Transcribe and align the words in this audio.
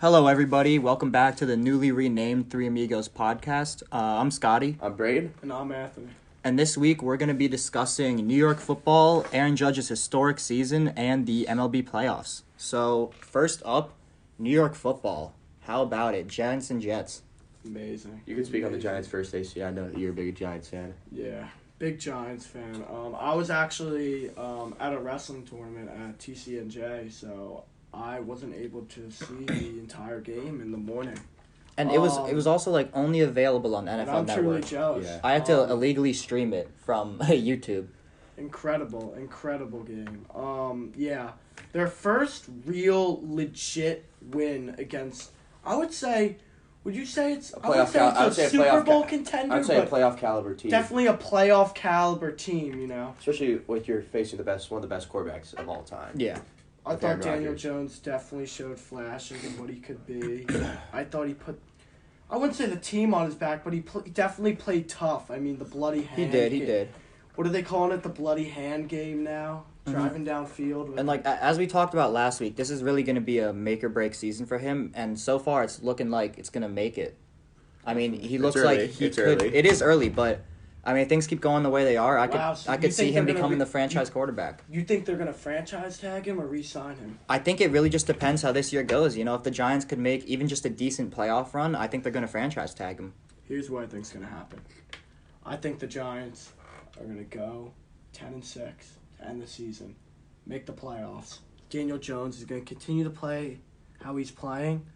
Hello, 0.00 0.28
everybody. 0.28 0.78
Welcome 0.78 1.10
back 1.10 1.36
to 1.36 1.44
the 1.44 1.58
newly 1.58 1.92
renamed 1.92 2.50
Three 2.50 2.66
Amigos 2.66 3.06
podcast. 3.06 3.82
Uh, 3.92 3.96
I'm 3.96 4.30
Scotty, 4.30 4.78
I'm 4.80 4.94
Braid. 4.94 5.30
And 5.42 5.52
I'm 5.52 5.70
Anthony. 5.70 6.08
and 6.42 6.58
this 6.58 6.78
week 6.78 7.02
we're 7.02 7.18
going 7.18 7.28
to 7.28 7.34
be 7.34 7.48
discussing 7.48 8.16
New 8.26 8.34
York 8.34 8.60
football, 8.60 9.26
Aaron 9.30 9.56
Judge's 9.56 9.88
historic 9.88 10.38
season, 10.40 10.88
and 10.96 11.26
the 11.26 11.46
MLB 11.50 11.86
playoffs. 11.86 12.44
So, 12.56 13.12
first 13.20 13.62
up, 13.66 13.92
New 14.38 14.48
York 14.48 14.74
football. 14.74 15.34
How 15.64 15.82
about 15.82 16.14
it? 16.14 16.28
Giants 16.28 16.70
and 16.70 16.80
Jets. 16.80 17.20
Amazing. 17.66 18.22
You 18.24 18.34
can 18.34 18.46
speak 18.46 18.64
on 18.64 18.72
the 18.72 18.78
Giants 18.78 19.06
first, 19.06 19.34
AC. 19.34 19.62
I 19.62 19.70
know 19.70 19.90
that 19.90 19.98
you're 19.98 20.12
a 20.12 20.14
big 20.14 20.34
Giants 20.34 20.68
fan. 20.68 20.94
Yeah. 21.12 21.46
Big 21.78 21.98
Giants 21.98 22.46
fan. 22.46 22.84
Um, 22.90 23.14
I 23.18 23.34
was 23.34 23.50
actually 23.50 24.34
um, 24.36 24.74
at 24.80 24.94
a 24.94 24.98
wrestling 24.98 25.44
tournament 25.44 25.90
at 25.90 26.18
TCNJ, 26.18 27.12
so 27.12 27.64
I 27.92 28.20
wasn't 28.20 28.54
able 28.54 28.82
to 28.82 29.10
see 29.10 29.44
the 29.46 29.78
entire 29.78 30.20
game 30.20 30.60
in 30.60 30.70
the 30.72 30.78
morning. 30.78 31.18
And 31.76 31.90
it 31.90 32.00
was 32.00 32.16
Um, 32.18 32.28
it 32.28 32.34
was 32.34 32.46
also 32.46 32.70
like 32.70 32.90
only 32.94 33.20
available 33.20 33.74
on 33.74 33.88
And 33.88 34.06
NFL 34.08 34.14
I'm 34.18 34.26
truly 34.26 34.42
Network. 34.60 34.64
jealous. 34.66 35.06
Yeah. 35.06 35.20
I 35.24 35.32
had 35.32 35.46
to 35.46 35.62
Um, 35.64 35.70
illegally 35.70 36.12
stream 36.12 36.52
it 36.52 36.68
from 36.76 37.18
YouTube. 37.20 37.86
incredible, 38.36 39.14
incredible 39.14 39.82
game. 39.82 40.26
Um, 40.34 40.92
yeah, 40.96 41.32
their 41.72 41.86
first 41.86 42.44
real 42.64 43.20
legit 43.22 44.04
win 44.32 44.74
against. 44.78 45.30
I 45.64 45.76
would 45.76 45.92
say, 45.92 46.36
would 46.84 46.94
you 46.96 47.04
say 47.04 47.32
it's? 47.34 47.52
A 47.52 47.60
I 47.62 47.68
would 47.68 47.88
say 47.88 47.98
cal- 47.98 48.08
it's 48.10 48.18
I 48.18 48.22
a 48.22 48.24
would 48.26 48.34
say 48.34 48.44
a 48.46 48.50
Super 48.50 48.64
playoff 48.64 48.84
Bowl 48.86 49.02
ca- 49.02 49.08
contender, 49.08 49.54
I'd 49.54 49.64
say 49.66 49.78
a 49.78 49.86
playoff 49.86 50.16
caliber 50.16 50.54
team. 50.54 50.70
definitely 50.70 51.06
a 51.06 51.14
playoff 51.14 51.74
caliber 51.74 52.32
team. 52.32 52.80
You 52.80 52.86
know, 52.86 53.14
Especially 53.18 53.56
with 53.66 53.88
you're 53.88 54.02
facing 54.02 54.38
the 54.38 54.44
best, 54.44 54.70
one 54.70 54.78
of 54.78 54.88
the 54.88 54.94
best 54.94 55.08
quarterbacks 55.10 55.52
of 55.54 55.68
all 55.68 55.82
time. 55.82 56.14
Yeah. 56.16 56.38
I 56.86 56.94
thought 56.96 57.04
Aaron 57.04 57.20
Daniel 57.20 57.44
Rodgers. 57.52 57.62
Jones 57.62 57.98
definitely 57.98 58.46
showed 58.46 58.78
flashes 58.78 59.44
of 59.44 59.60
what 59.60 59.68
he 59.70 59.76
could 59.76 60.06
be. 60.06 60.46
I 60.92 61.04
thought 61.04 61.28
he 61.28 61.34
put. 61.34 61.60
I 62.30 62.36
wouldn't 62.36 62.56
say 62.56 62.66
the 62.66 62.76
team 62.76 63.12
on 63.12 63.26
his 63.26 63.34
back, 63.34 63.64
but 63.64 63.72
he, 63.72 63.80
pl- 63.80 64.02
he 64.02 64.10
definitely 64.10 64.54
played 64.54 64.88
tough. 64.88 65.30
I 65.30 65.38
mean, 65.38 65.58
the 65.58 65.64
bloody 65.64 66.02
hand. 66.02 66.18
He 66.20 66.26
did, 66.26 66.52
he 66.52 66.60
ga- 66.60 66.66
did. 66.66 66.88
What 67.34 67.46
are 67.46 67.50
they 67.50 67.62
calling 67.62 67.92
it? 67.92 68.02
The 68.02 68.08
bloody 68.08 68.44
hand 68.44 68.88
game 68.88 69.24
now. 69.24 69.64
Mhm. 69.86 69.92
Driving 69.92 70.24
downfield. 70.26 70.88
With 70.90 70.98
And 70.98 71.08
like 71.08 71.24
as 71.24 71.58
we 71.58 71.66
talked 71.66 71.94
about 71.94 72.12
last 72.12 72.38
week, 72.40 72.54
this 72.56 72.70
is 72.70 72.82
really 72.82 73.02
going 73.02 73.14
to 73.16 73.20
be 73.22 73.38
a 73.38 73.52
make 73.52 73.82
or 73.82 73.88
break 73.88 74.14
season 74.14 74.46
for 74.46 74.58
him, 74.58 74.92
and 74.94 75.18
so 75.18 75.38
far 75.38 75.64
it's 75.64 75.82
looking 75.82 76.10
like 76.10 76.38
it's 76.38 76.50
going 76.50 76.62
to 76.62 76.68
make 76.68 76.98
it. 76.98 77.16
I 77.84 77.94
mean, 77.94 78.12
he 78.12 78.34
It's 78.34 78.42
looks 78.42 78.56
early. 78.56 78.78
like 78.78 78.90
he 78.90 79.06
It's 79.06 79.16
could. 79.16 79.42
early. 79.42 79.54
It 79.54 79.64
is 79.66 79.80
early, 79.80 80.10
but 80.10 80.44
I 80.82 80.94
mean, 80.94 81.02
if 81.02 81.08
things 81.08 81.26
keep 81.26 81.40
going 81.40 81.62
the 81.62 81.70
way 81.70 81.84
they 81.84 81.96
are. 81.96 82.18
I 82.18 82.26
could 82.26 82.56
so 82.56 82.72
I 82.72 82.76
could 82.76 82.94
see 82.94 83.12
him 83.12 83.26
becoming 83.26 83.58
re- 83.58 83.58
the 83.58 83.66
franchise 83.66 84.08
quarterback. 84.08 84.62
You 84.70 84.82
think 84.82 85.04
they're 85.04 85.16
gonna 85.16 85.32
franchise 85.32 85.98
tag 85.98 86.26
him 86.26 86.40
or 86.40 86.46
re-sign 86.46 86.96
him? 86.96 87.18
I 87.28 87.38
think 87.38 87.60
it 87.60 87.70
really 87.70 87.90
just 87.90 88.06
depends 88.06 88.42
how 88.42 88.52
this 88.52 88.72
year 88.72 88.82
goes. 88.82 89.16
You 89.16 89.24
know, 89.24 89.34
if 89.34 89.42
the 89.42 89.50
Giants 89.50 89.84
could 89.84 89.98
make 89.98 90.24
even 90.24 90.48
just 90.48 90.64
a 90.64 90.70
decent 90.70 91.14
playoff 91.14 91.52
run, 91.52 91.74
I 91.74 91.86
think 91.86 92.02
they're 92.02 92.12
going 92.12 92.24
to 92.24 92.28
franchise 92.28 92.72
tag 92.72 92.98
him. 92.98 93.12
Here's 93.44 93.68
what 93.68 93.82
I 93.82 93.86
think's 93.88 94.12
gonna 94.12 94.26
happen. 94.26 94.60
I 95.44 95.56
think 95.56 95.80
the 95.80 95.86
Giants 95.86 96.52
are 96.98 97.04
gonna 97.04 97.24
go 97.24 97.72
ten 98.12 98.32
and 98.32 98.44
six 98.44 98.92
to 99.18 99.26
end 99.26 99.42
the 99.42 99.46
season, 99.46 99.96
make 100.46 100.66
the 100.66 100.72
playoffs. 100.72 101.38
Daniel 101.68 101.98
Jones 101.98 102.38
is 102.38 102.44
gonna 102.44 102.60
continue 102.60 103.04
to 103.04 103.10
play 103.10 103.58
how 104.02 104.16
he's 104.16 104.30
playing, 104.30 104.86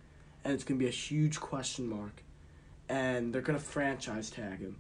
and 0.45 0.53
it's 0.53 0.65
gonna 0.65 0.79
be 0.79 0.87
a 0.87 0.91
huge 0.91 1.41
question 1.41 1.89
mark. 1.89 2.23
And 2.89 3.35
they're 3.35 3.43
gonna 3.43 3.59
franchise 3.59 4.31
tag 4.31 4.61
him. 4.61 4.77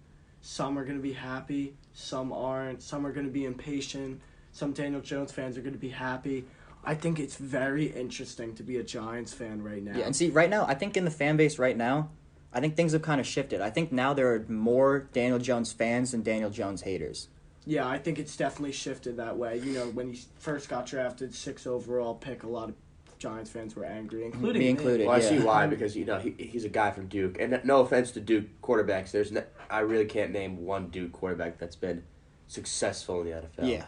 Some 0.47 0.78
are 0.78 0.84
gonna 0.84 0.98
be 0.98 1.14
happy, 1.14 1.75
some 1.95 2.31
aren't. 2.31 2.83
Some 2.83 3.06
are 3.06 3.12
gonna 3.12 3.28
be 3.28 3.47
impatient. 3.47 4.20
Some 4.53 4.73
Daniel 4.73 5.00
Jones 5.00 5.33
fans 5.33 5.56
are 5.56 5.62
gonna 5.62 5.78
be 5.78 5.89
happy. 5.89 6.45
I 6.84 6.95
think 6.95 7.19
it's 7.19 7.37
very 7.37 7.87
interesting 7.87 8.55
to 8.56 8.62
be 8.62 8.77
a 8.77 8.83
Giants 8.83 9.33
fan 9.33 9.62
right 9.62 9.83
now. 9.83 9.97
Yeah, 9.97 10.04
and 10.04 10.15
see, 10.15 10.28
right 10.28 10.50
now, 10.50 10.66
I 10.66 10.75
think 10.75 10.99
in 10.99 11.06
the 11.06 11.10
fan 11.10 11.38
base 11.38 11.59
right 11.59 11.75
now, 11.75 12.10
I 12.53 12.60
think 12.60 12.77
things 12.77 12.93
have 12.93 13.00
kind 13.00 13.22
of 13.22 13.27
shifted. 13.27 13.62
I 13.62 13.71
think 13.71 13.91
now 13.91 14.12
there 14.12 14.34
are 14.34 14.44
more 14.47 15.09
Daniel 15.15 15.38
Jones 15.38 15.72
fans 15.72 16.10
than 16.10 16.22
Daniel 16.22 16.50
Jones 16.50 16.83
haters. 16.83 17.28
Yeah, 17.65 17.88
I 17.88 17.97
think 17.97 18.19
it's 18.19 18.37
definitely 18.37 18.72
shifted 18.72 19.16
that 19.16 19.38
way. 19.38 19.56
You 19.60 19.72
know, 19.72 19.87
when 19.88 20.12
he 20.12 20.21
first 20.38 20.69
got 20.69 20.84
drafted, 20.84 21.34
six 21.34 21.66
overall 21.66 22.15
pick, 22.15 22.43
a 22.43 22.49
lot 22.49 22.69
of 22.69 22.75
Giants 23.24 23.50
fans 23.50 23.74
were 23.74 23.86
angry, 23.86 24.26
including 24.26 24.60
Me 24.60 24.68
included. 24.68 25.06
Well, 25.06 25.16
I 25.16 25.20
see 25.20 25.38
why 25.38 25.66
because 25.66 25.96
you 25.96 26.04
know 26.04 26.18
he, 26.18 26.34
he's 26.38 26.64
a 26.66 26.68
guy 26.68 26.90
from 26.90 27.06
Duke, 27.06 27.38
and 27.40 27.58
no 27.64 27.80
offense 27.80 28.10
to 28.12 28.20
Duke 28.20 28.44
quarterbacks, 28.62 29.12
there's 29.12 29.32
no, 29.32 29.42
I 29.70 29.80
really 29.80 30.04
can't 30.04 30.30
name 30.30 30.64
one 30.64 30.88
Duke 30.88 31.12
quarterback 31.12 31.58
that's 31.58 31.74
been 31.76 32.02
successful 32.48 33.22
in 33.22 33.28
the 33.28 33.32
NFL. 33.32 33.70
Yeah. 33.70 33.84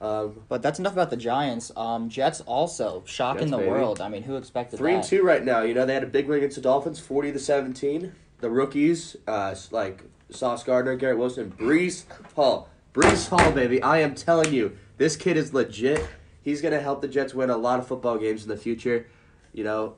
Um, 0.00 0.42
But 0.48 0.60
that's 0.60 0.78
enough 0.78 0.92
about 0.92 1.08
the 1.08 1.16
Giants. 1.16 1.72
Um, 1.74 2.10
Jets 2.10 2.42
also 2.42 3.02
shocking 3.06 3.44
Jets, 3.44 3.50
the 3.52 3.56
baby. 3.58 3.70
world. 3.70 4.02
I 4.02 4.10
mean, 4.10 4.24
who 4.24 4.36
expected 4.36 4.76
three 4.76 4.92
that? 4.92 4.98
and 4.98 5.04
two 5.04 5.22
right 5.22 5.42
now. 5.42 5.62
You 5.62 5.72
know 5.72 5.86
they 5.86 5.94
had 5.94 6.02
a 6.02 6.06
big 6.06 6.28
win 6.28 6.38
against 6.38 6.56
the 6.56 6.62
Dolphins, 6.62 7.00
forty 7.00 7.32
to 7.32 7.38
seventeen. 7.38 8.12
The 8.40 8.50
rookies, 8.50 9.16
uh, 9.26 9.54
like 9.70 10.02
Sauce 10.30 10.62
Gardner, 10.64 10.96
Garrett 10.96 11.16
Wilson, 11.16 11.54
Breece 11.58 12.04
Hall, 12.34 12.68
Breece 12.92 13.28
Hall, 13.30 13.52
baby. 13.52 13.80
I 13.82 14.00
am 14.00 14.14
telling 14.14 14.52
you, 14.52 14.76
this 14.98 15.16
kid 15.16 15.38
is 15.38 15.54
legit. 15.54 16.06
He's 16.44 16.60
gonna 16.60 16.80
help 16.80 17.00
the 17.02 17.08
Jets 17.08 17.34
win 17.34 17.50
a 17.50 17.56
lot 17.56 17.78
of 17.80 17.88
football 17.88 18.18
games 18.18 18.42
in 18.44 18.48
the 18.48 18.56
future. 18.56 19.06
You 19.52 19.64
know, 19.64 19.94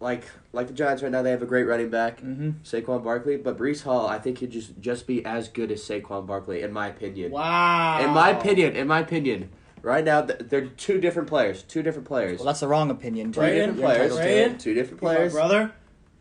like 0.00 0.24
like 0.52 0.66
the 0.66 0.72
Giants 0.72 1.02
right 1.02 1.12
now, 1.12 1.20
they 1.22 1.30
have 1.30 1.42
a 1.42 1.46
great 1.46 1.64
running 1.64 1.90
back, 1.90 2.20
Mm-hmm. 2.22 2.50
Saquon 2.64 3.04
Barkley. 3.04 3.36
But 3.36 3.58
Breece 3.58 3.82
Hall, 3.82 4.06
I 4.06 4.18
think 4.18 4.38
he'd 4.38 4.50
just 4.50 4.80
just 4.80 5.06
be 5.06 5.24
as 5.24 5.48
good 5.48 5.70
as 5.70 5.82
Saquon 5.82 6.26
Barkley, 6.26 6.62
in 6.62 6.72
my 6.72 6.88
opinion. 6.88 7.32
Wow. 7.32 8.00
In 8.02 8.10
my 8.10 8.30
opinion, 8.30 8.74
in 8.76 8.88
my 8.88 9.00
opinion, 9.00 9.50
right 9.82 10.04
now 10.04 10.22
they're 10.22 10.66
two 10.66 11.00
different 11.00 11.28
players. 11.28 11.62
Two 11.64 11.82
different 11.82 12.08
players. 12.08 12.38
Well, 12.38 12.46
that's 12.46 12.60
the 12.60 12.68
wrong 12.68 12.90
opinion. 12.90 13.30
two 13.32 13.40
different 13.42 13.78
players. 13.78 14.16
to? 14.16 14.58
Two 14.58 14.74
different 14.74 15.00
players. 15.00 15.32
brother, 15.32 15.72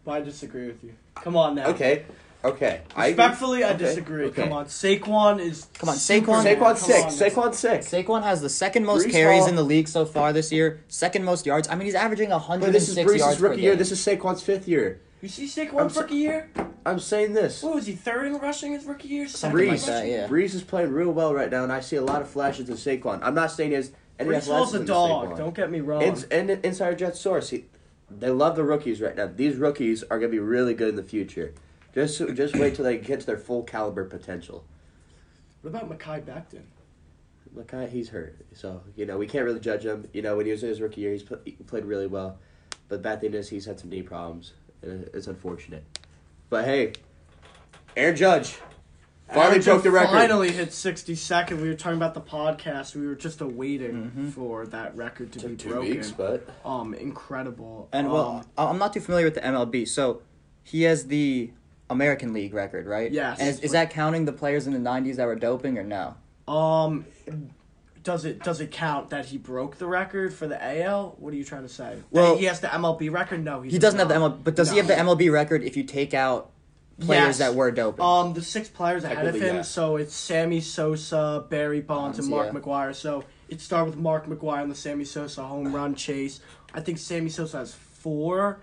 I 0.06 0.20
disagree 0.20 0.68
with 0.68 0.84
you. 0.84 0.94
Come 1.16 1.38
on 1.38 1.56
now. 1.56 1.68
Okay. 1.68 2.04
Okay. 2.44 2.82
Respectfully, 2.98 3.64
I 3.66 3.70
Okay, 3.72 3.78
disagree. 3.80 4.26
okay. 4.28 4.44
Come 4.44 4.54
on, 4.54 4.66
Saquon 4.68 5.40
is. 5.42 5.68
Come 5.78 5.90
on, 5.90 5.96
Superman. 5.98 6.46
Saquon- 6.46 6.56
Saquon 6.56 6.60
Come 6.60 6.76
six. 6.78 7.04
on, 7.04 7.12
Saquon 7.12 7.54
six. 7.54 7.88
Saquon 7.90 8.24
has 8.24 8.42
the 8.42 8.50
second 8.50 8.86
most 8.86 9.08
Breece 9.08 9.12
carries 9.12 9.40
Hall- 9.42 9.50
in 9.50 9.56
the 9.58 9.64
league 9.64 9.90
so 9.90 10.06
far 10.06 10.32
this 10.32 10.50
year, 10.52 10.80
second 10.88 11.26
most 11.26 11.46
yards. 11.46 11.68
I 11.70 11.76
mean, 11.76 11.86
he's 11.86 11.96
averaging 11.96 12.30
But 12.30 12.38
106 12.40 12.72
this 12.74 12.90
is 12.90 12.96
yards 13.20 13.38
Breece' 13.38 13.40
per 13.42 13.50
rookie 13.50 13.62
year. 13.62 13.76
This 13.76 13.92
is 13.92 14.00
Saquon's 14.00 14.42
fifth 14.42 14.68
year. 14.70 15.02
You 15.22 15.28
see 15.28 15.44
I'm 15.44 15.68
Saquon's 15.68 15.94
so- 15.96 16.02
rookie 16.02 16.16
year? 16.16 16.50
I'm 16.86 17.00
saying 17.00 17.34
this. 17.34 17.62
What 17.62 17.76
was 17.76 17.86
he 17.88 17.94
third 17.94 18.28
in 18.28 18.38
rushing 18.38 18.72
his 18.72 18.86
rookie 18.86 19.10
year? 19.10 19.28
Second 19.28 19.38
Something 19.52 19.66
in 19.66 19.72
like 19.72 19.82
that, 19.84 20.08
yeah. 20.08 20.28
Breece 20.28 20.56
is 20.56 20.64
playing 20.64 20.94
real 20.94 21.12
well 21.12 21.34
right 21.34 21.52
now, 21.52 21.64
and 21.64 21.74
I 21.74 21.82
see 21.82 21.98
a 21.98 22.02
lot 22.02 22.22
of 22.22 22.30
flashes 22.30 22.70
of 22.70 22.78
Saquon. 22.78 23.20
I'm 23.22 23.36
not 23.36 23.52
saying 23.52 23.72
he 23.72 23.76
has 23.76 23.92
any 24.18 24.30
Breece 24.30 24.48
Hall's 24.48 24.74
a 24.74 24.80
dog. 24.86 25.36
Don't 25.38 25.54
get 25.54 25.70
me 25.70 25.82
wrong. 25.82 26.04
Ins- 26.04 26.24
and 26.32 26.50
Insider 26.50 26.96
Jet 26.96 27.18
source, 27.18 27.50
he, 27.50 27.66
they 28.10 28.30
love 28.30 28.56
the 28.56 28.64
rookies 28.64 29.02
right 29.02 29.16
now. 29.16 29.30
These 29.36 29.58
rookies 29.58 30.04
are 30.04 30.20
going 30.20 30.32
to 30.32 30.36
be 30.36 30.40
really 30.40 30.74
good 30.74 30.88
in 30.88 30.96
the 30.96 31.04
future. 31.04 31.54
Just 31.94 32.20
just 32.36 32.56
wait 32.56 32.76
till 32.76 32.86
they 32.86 32.98
get 32.98 33.20
to 33.22 33.26
their 33.26 33.38
full 33.38 33.64
caliber 33.64 34.06
potential. 34.06 34.64
what 35.62 35.70
about 35.72 35.90
Mekhi 35.90 36.24
Becton? 36.24 36.64
Look, 37.54 37.74
I- 37.74 37.88
he's 37.88 38.10
hurt, 38.10 38.38
so 38.54 38.82
you 38.96 39.06
know 39.06 39.18
we 39.18 39.26
can't 39.28 39.44
really 39.46 39.60
judge 39.60 39.86
him. 39.86 40.08
You 40.14 40.22
know 40.22 40.38
when 40.38 40.46
he 40.46 40.52
was 40.52 40.62
in 40.64 40.70
his 40.70 40.82
rookie 40.82 41.02
year, 41.02 41.12
he's 41.14 41.24
pl- 41.24 41.40
he 41.46 41.52
played 41.54 41.86
really 41.86 42.08
well. 42.08 42.38
But 42.88 42.98
the 42.98 43.02
bad 43.04 43.22
thing 43.22 43.34
is 43.34 43.50
he's 43.50 43.66
had 43.66 43.80
some 43.80 43.90
knee 43.90 44.04
problems. 44.04 44.54
and 44.82 45.10
It's 45.14 45.28
unfortunate. 45.28 45.84
But 46.50 46.66
hey, 46.66 46.94
Aaron 47.98 48.16
Judge 48.16 48.58
finally 49.28 49.46
Aaron 49.56 49.62
broke 49.64 49.84
the 49.84 49.92
record. 49.92 50.12
Finally 50.12 50.52
hit 50.52 50.72
60 50.74 51.16
second. 51.16 51.62
We 51.62 51.68
were 51.70 51.76
talking 51.76 51.98
about 51.98 52.14
the 52.14 52.22
podcast. 52.22 52.96
We 52.96 53.06
were 53.06 53.16
just 53.16 53.42
awaiting 53.42 54.12
Mhm. 54.16 54.32
for 54.32 54.66
that 54.68 54.96
record 54.96 55.32
to 55.34 55.40
Took 55.40 55.50
be 55.52 55.56
two 55.58 55.70
broken. 55.70 55.90
weeks, 55.90 56.12
but 56.12 56.48
Um, 56.64 56.94
incredible. 56.94 57.90
And 57.92 58.08
um, 58.08 58.14
well, 58.14 58.46
I'm 58.58 58.78
not 58.78 58.94
too 58.94 59.02
familiar 59.02 59.26
with 59.26 59.36
the 59.36 59.42
MLB, 59.46 59.86
so 59.86 60.22
he 60.64 60.84
has 60.84 61.08
the 61.08 61.52
American 61.90 62.34
League 62.34 62.54
record, 62.54 62.86
right? 62.86 63.12
Yes. 63.12 63.40
And 63.40 63.50
is, 63.50 63.60
is 63.62 63.72
that 63.72 63.90
counting 63.90 64.26
the 64.26 64.32
players 64.34 64.68
in 64.68 64.74
the 64.74 64.80
90s 64.90 65.16
that 65.18 65.26
were 65.26 65.36
doping 65.36 65.78
or 65.78 65.84
no? 65.84 66.16
um, 66.48 67.06
does 68.02 68.24
it 68.24 68.42
does 68.44 68.62
it 68.62 68.72
count 68.72 69.10
that 69.10 69.26
he 69.26 69.38
broke 69.38 69.78
the 69.78 69.86
record 69.86 70.34
for 70.34 70.48
the 70.48 70.58
AL? 70.84 71.16
What 71.20 71.34
are 71.34 71.36
you 71.36 71.44
trying 71.44 71.64
to 71.64 71.70
say? 71.70 71.98
Well- 72.12 72.34
That 72.36 72.40
he 72.40 72.46
has 72.46 72.62
the 72.62 72.68
MLB 72.68 73.12
record. 73.12 73.44
No, 73.44 73.62
He 73.62 73.78
doesn't 73.78 74.00
have 74.00 74.08
the 74.08 74.16
MLB, 74.16 74.44
but 74.44 74.56
does 74.56 74.72
he 74.72 74.78
have 74.78 74.88
the 74.88 74.94
MLB 74.96 75.30
record 75.32 75.64
if 75.64 75.76
you 75.76 75.84
take 75.84 76.14
out 76.14 76.50
players 77.02 77.26
Yes. 77.26 77.38
that 77.40 77.56
were 77.56 77.72
doping? 77.72 78.04
Um, 78.04 78.34
the 78.34 78.42
six 78.42 78.70
players 78.70 79.04
ahead 79.04 79.28
of 79.28 79.36
him. 79.36 79.58
yeah. 79.58 79.62
So 79.64 79.98
it's 79.98 80.16
Sammy 80.16 80.62
Sosa, 80.62 81.46
Barry 81.50 81.82
Bonds, 81.82 82.20
and 82.20 82.30
Mark 82.30 82.52
yeah. 82.54 82.60
McGuire. 82.60 82.96
So 82.96 83.26
it 83.50 83.60
started 83.60 83.92
with 83.92 83.98
Mark 84.00 84.28
McGwire 84.28 84.62
on 84.62 84.70
the 84.70 84.76
Sammy 84.76 85.06
Sosa 85.06 85.44
home 85.44 85.76
run 85.76 85.94
chase. 85.94 86.40
I 86.74 86.80
think 86.80 86.98
Sammy 87.00 87.30
Sosa 87.30 87.58
has 87.58 87.74
four 87.74 88.60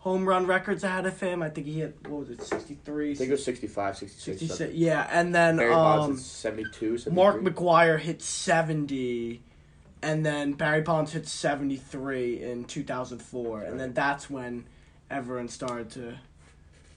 home 0.00 0.26
run 0.28 0.46
records 0.46 0.82
ahead 0.82 1.06
of 1.06 1.18
him. 1.20 1.42
I 1.42 1.48
think 1.48 1.66
he 1.66 1.80
hit 1.80 1.96
what 2.08 2.20
was 2.20 2.30
it, 2.30 2.42
63, 2.42 3.12
I 3.12 3.14
think 3.14 3.28
it 3.28 3.32
was 3.32 3.44
65, 3.44 3.96
66. 3.98 4.40
66. 4.40 4.74
Yeah, 4.74 5.06
and 5.10 5.34
then 5.34 5.56
Barry 5.56 5.72
um, 5.72 5.78
Bonds 5.78 6.24
72, 6.24 6.98
73. 6.98 7.12
Mark 7.12 7.42
McGwire 7.42 7.98
hit 7.98 8.22
70, 8.22 9.42
and 10.02 10.24
then 10.24 10.54
Barry 10.54 10.80
Bonds 10.80 11.12
hit 11.12 11.28
73 11.28 12.42
in 12.42 12.64
2004. 12.64 13.62
And 13.62 13.78
then 13.78 13.92
that's 13.92 14.28
when 14.30 14.64
everyone 15.10 15.48
started 15.48 15.90
to 15.90 16.18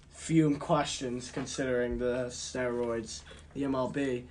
fume 0.10 0.58
questions 0.58 1.32
considering 1.32 1.98
the 1.98 2.28
steroids, 2.30 3.22
the 3.54 3.64
MLB. 3.64 4.24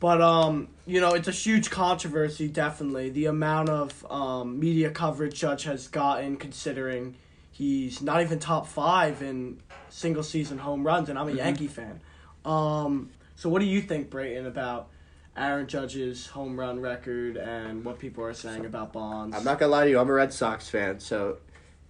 But 0.00 0.22
um, 0.22 0.68
you 0.86 1.00
know, 1.00 1.12
it's 1.12 1.28
a 1.28 1.32
huge 1.32 1.68
controversy. 1.70 2.48
Definitely, 2.48 3.10
the 3.10 3.26
amount 3.26 3.68
of 3.68 4.06
um, 4.10 4.58
media 4.58 4.90
coverage 4.90 5.38
Judge 5.38 5.64
has 5.64 5.88
gotten, 5.88 6.36
considering 6.36 7.16
He's 7.62 8.00
not 8.00 8.22
even 8.22 8.38
top 8.38 8.68
five 8.68 9.20
in 9.20 9.60
single 9.88 10.22
season 10.22 10.58
home 10.58 10.86
runs, 10.86 11.08
and 11.08 11.18
I'm 11.18 11.26
a 11.26 11.30
Mm-hmm. 11.30 11.38
Yankee 11.38 11.66
fan. 11.66 12.00
Um, 12.44 13.10
so 13.34 13.48
what 13.48 13.58
do 13.58 13.66
you 13.66 13.82
think, 13.82 14.10
Brayton, 14.10 14.46
about 14.46 14.90
Aaron 15.36 15.66
Judge's 15.66 16.28
home 16.28 16.58
run 16.58 16.78
record 16.78 17.36
and 17.36 17.84
what 17.84 17.98
people 17.98 18.22
are 18.22 18.32
saying 18.32 18.64
about 18.64 18.92
Bonds? 18.92 19.36
I'm 19.36 19.42
not 19.42 19.58
gonna 19.58 19.72
lie 19.72 19.84
to 19.86 19.90
you. 19.90 19.98
I'm 19.98 20.08
a 20.08 20.12
Red 20.12 20.32
Sox 20.32 20.68
fan, 20.68 21.00
so 21.00 21.38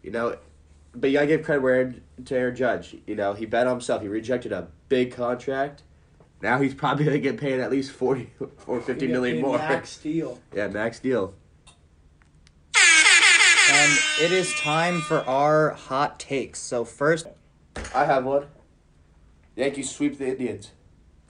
you 0.02 0.10
know, 0.10 0.38
but 0.94 1.08
you 1.10 1.14
gotta 1.18 1.26
give 1.26 1.42
credit 1.42 1.60
where 1.62 1.94
to 2.24 2.34
Aaron 2.34 2.56
Judge. 2.56 2.96
You 3.06 3.14
know, 3.14 3.34
he 3.34 3.44
bet 3.44 3.66
on 3.66 3.74
himself. 3.74 4.00
He 4.00 4.08
rejected 4.08 4.52
a 4.52 4.68
big 4.88 5.12
contract. 5.12 5.82
Now 6.40 6.62
he's 6.62 6.72
probably 6.72 7.04
gonna 7.04 7.18
get 7.18 7.36
paid 7.36 7.60
at 7.60 7.70
least 7.70 7.92
40 7.92 8.30
or 8.66 8.80
50 8.80 9.06
He 9.06 9.12
million 9.12 9.42
more. 9.42 9.58
Max 9.58 9.90
Steel. 9.90 10.40
Yeah, 10.54 10.68
max 10.68 10.98
deal. 10.98 11.34
And 13.88 13.98
it 14.20 14.32
is 14.32 14.52
time 14.54 15.00
for 15.00 15.20
our 15.26 15.70
hot 15.70 16.20
takes. 16.20 16.58
So 16.60 16.84
first, 16.84 17.26
I 17.94 18.04
have 18.04 18.24
one. 18.24 18.46
Yankees 19.56 19.90
sweep 19.90 20.18
the 20.18 20.28
Indians. 20.28 20.72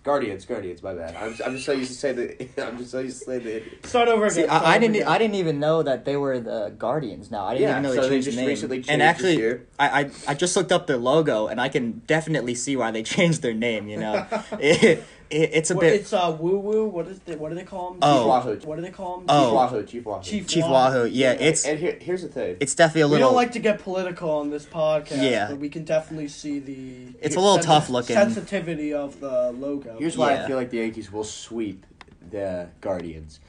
Guardians, 0.02 0.44
Guardians. 0.44 0.82
My 0.82 0.94
bad. 0.94 1.14
I'm, 1.16 1.37
I'm 1.44 1.52
just 1.55 1.66
so 1.66 1.72
used 1.72 1.93
to 1.93 1.96
say 1.96 2.12
the. 2.12 2.66
I'm 2.66 2.78
just 2.78 2.90
so 2.90 2.99
used 2.99 3.20
to 3.20 3.25
say 3.26 3.38
the 3.38 3.58
Indians. 3.62 3.88
Start 3.88 4.08
over 4.08 4.25
again. 4.26 4.34
see, 4.34 4.44
start 4.44 4.62
I, 4.62 4.66
I 4.66 4.70
over 4.70 4.81
didn't, 4.81 4.96
again. 4.96 5.08
I 5.08 5.19
didn't 5.19 5.34
even 5.37 5.60
know 5.60 5.82
that 5.84 6.05
they 6.05 6.16
were 6.16 6.40
the 6.40 6.75
Guardians. 6.76 7.31
Now 7.31 7.44
I 7.46 7.55
didn't 7.55 7.62
Yeah, 7.69 7.70
even 7.78 7.82
know 7.84 7.94
so 7.94 8.00
they 8.02 8.08
they 8.08 8.08
changed 8.14 8.25
just 8.25 8.37
the 8.37 8.43
name. 8.43 8.49
recently 8.49 8.76
changed 8.78 8.90
and 8.90 9.00
this 9.02 9.06
actually, 9.08 9.37
year. 9.37 9.66
I, 9.78 10.00
I 10.02 10.10
I 10.28 10.34
just 10.34 10.56
looked 10.56 10.72
up 10.72 10.87
their 10.88 10.96
logo, 10.96 11.46
and 11.46 11.60
I 11.60 11.69
can 11.69 12.02
definitely 12.06 12.55
see 12.56 12.75
why 12.75 12.90
they 12.90 13.02
changed 13.05 13.43
their 13.43 13.55
name. 13.55 13.87
You 13.87 13.99
know, 13.99 14.26
it, 14.58 15.05
it, 15.31 15.51
it's 15.53 15.71
a 15.71 15.75
What- 15.75 15.81
bit. 15.83 15.95
It's 16.01 16.13
uh 16.13 16.37
woo 16.39 16.59
woo. 16.59 16.87
What 16.87 17.07
is 17.09 17.19
they, 17.21 17.37
what 17.37 17.49
do 17.51 17.55
they 17.55 17.65
call 17.65 17.93
him? 17.95 17.99
Oh. 18.03 18.27
Wahoo. 18.29 18.57
What 18.65 18.77
do 18.77 18.83
they 18.83 18.91
call 18.91 19.21
him? 19.21 19.27
Oh. 19.29 19.45
Chief 19.45 19.55
Wahoo, 19.55 19.83
Chief 19.87 20.05
Wahoo. 20.05 20.23
Chief 20.23 20.47
Chief 20.49 20.63
Wahoo. 20.65 21.01
Wahoo, 21.01 21.07
yeah, 21.09 21.33
it's 21.33 21.65
And 21.67 21.79
here, 21.79 21.99
here's 22.01 22.23
the 22.23 22.29
thing. 22.29 22.57
it's 22.61 22.75
definitely 22.75 23.03
a 23.03 23.07
little. 23.07 23.17
We 23.19 23.23
little. 23.23 23.31
don't 23.31 23.37
like 23.37 23.53
to 23.53 23.59
get 23.59 23.81
political 23.81 24.31
on 24.31 24.51
this 24.51 24.65
podcast, 24.67 25.23
Yeah. 25.31 25.49
but 25.51 25.59
we 25.59 25.69
can 25.69 25.85
definitely 25.85 26.29
see 26.29 26.59
the. 26.59 27.15
It's 27.21 27.37
a 27.37 27.41
little 27.41 27.55
sensi- 27.55 27.67
tough 27.67 27.91
looking. 27.91 28.17
Sensitivity 28.17 28.93
of 28.95 29.21
the 29.21 29.53
logo. 29.53 29.97
Here's 29.99 30.17
why 30.17 30.35
Yeah. 30.35 30.45
I 30.45 30.47
feel 30.47 30.57
like 30.57 30.71
the 30.71 30.79
Yankees 30.79 31.13
will 31.13 31.25
sweep 31.25 31.85
the 32.31 32.69
Guardians. 32.81 33.41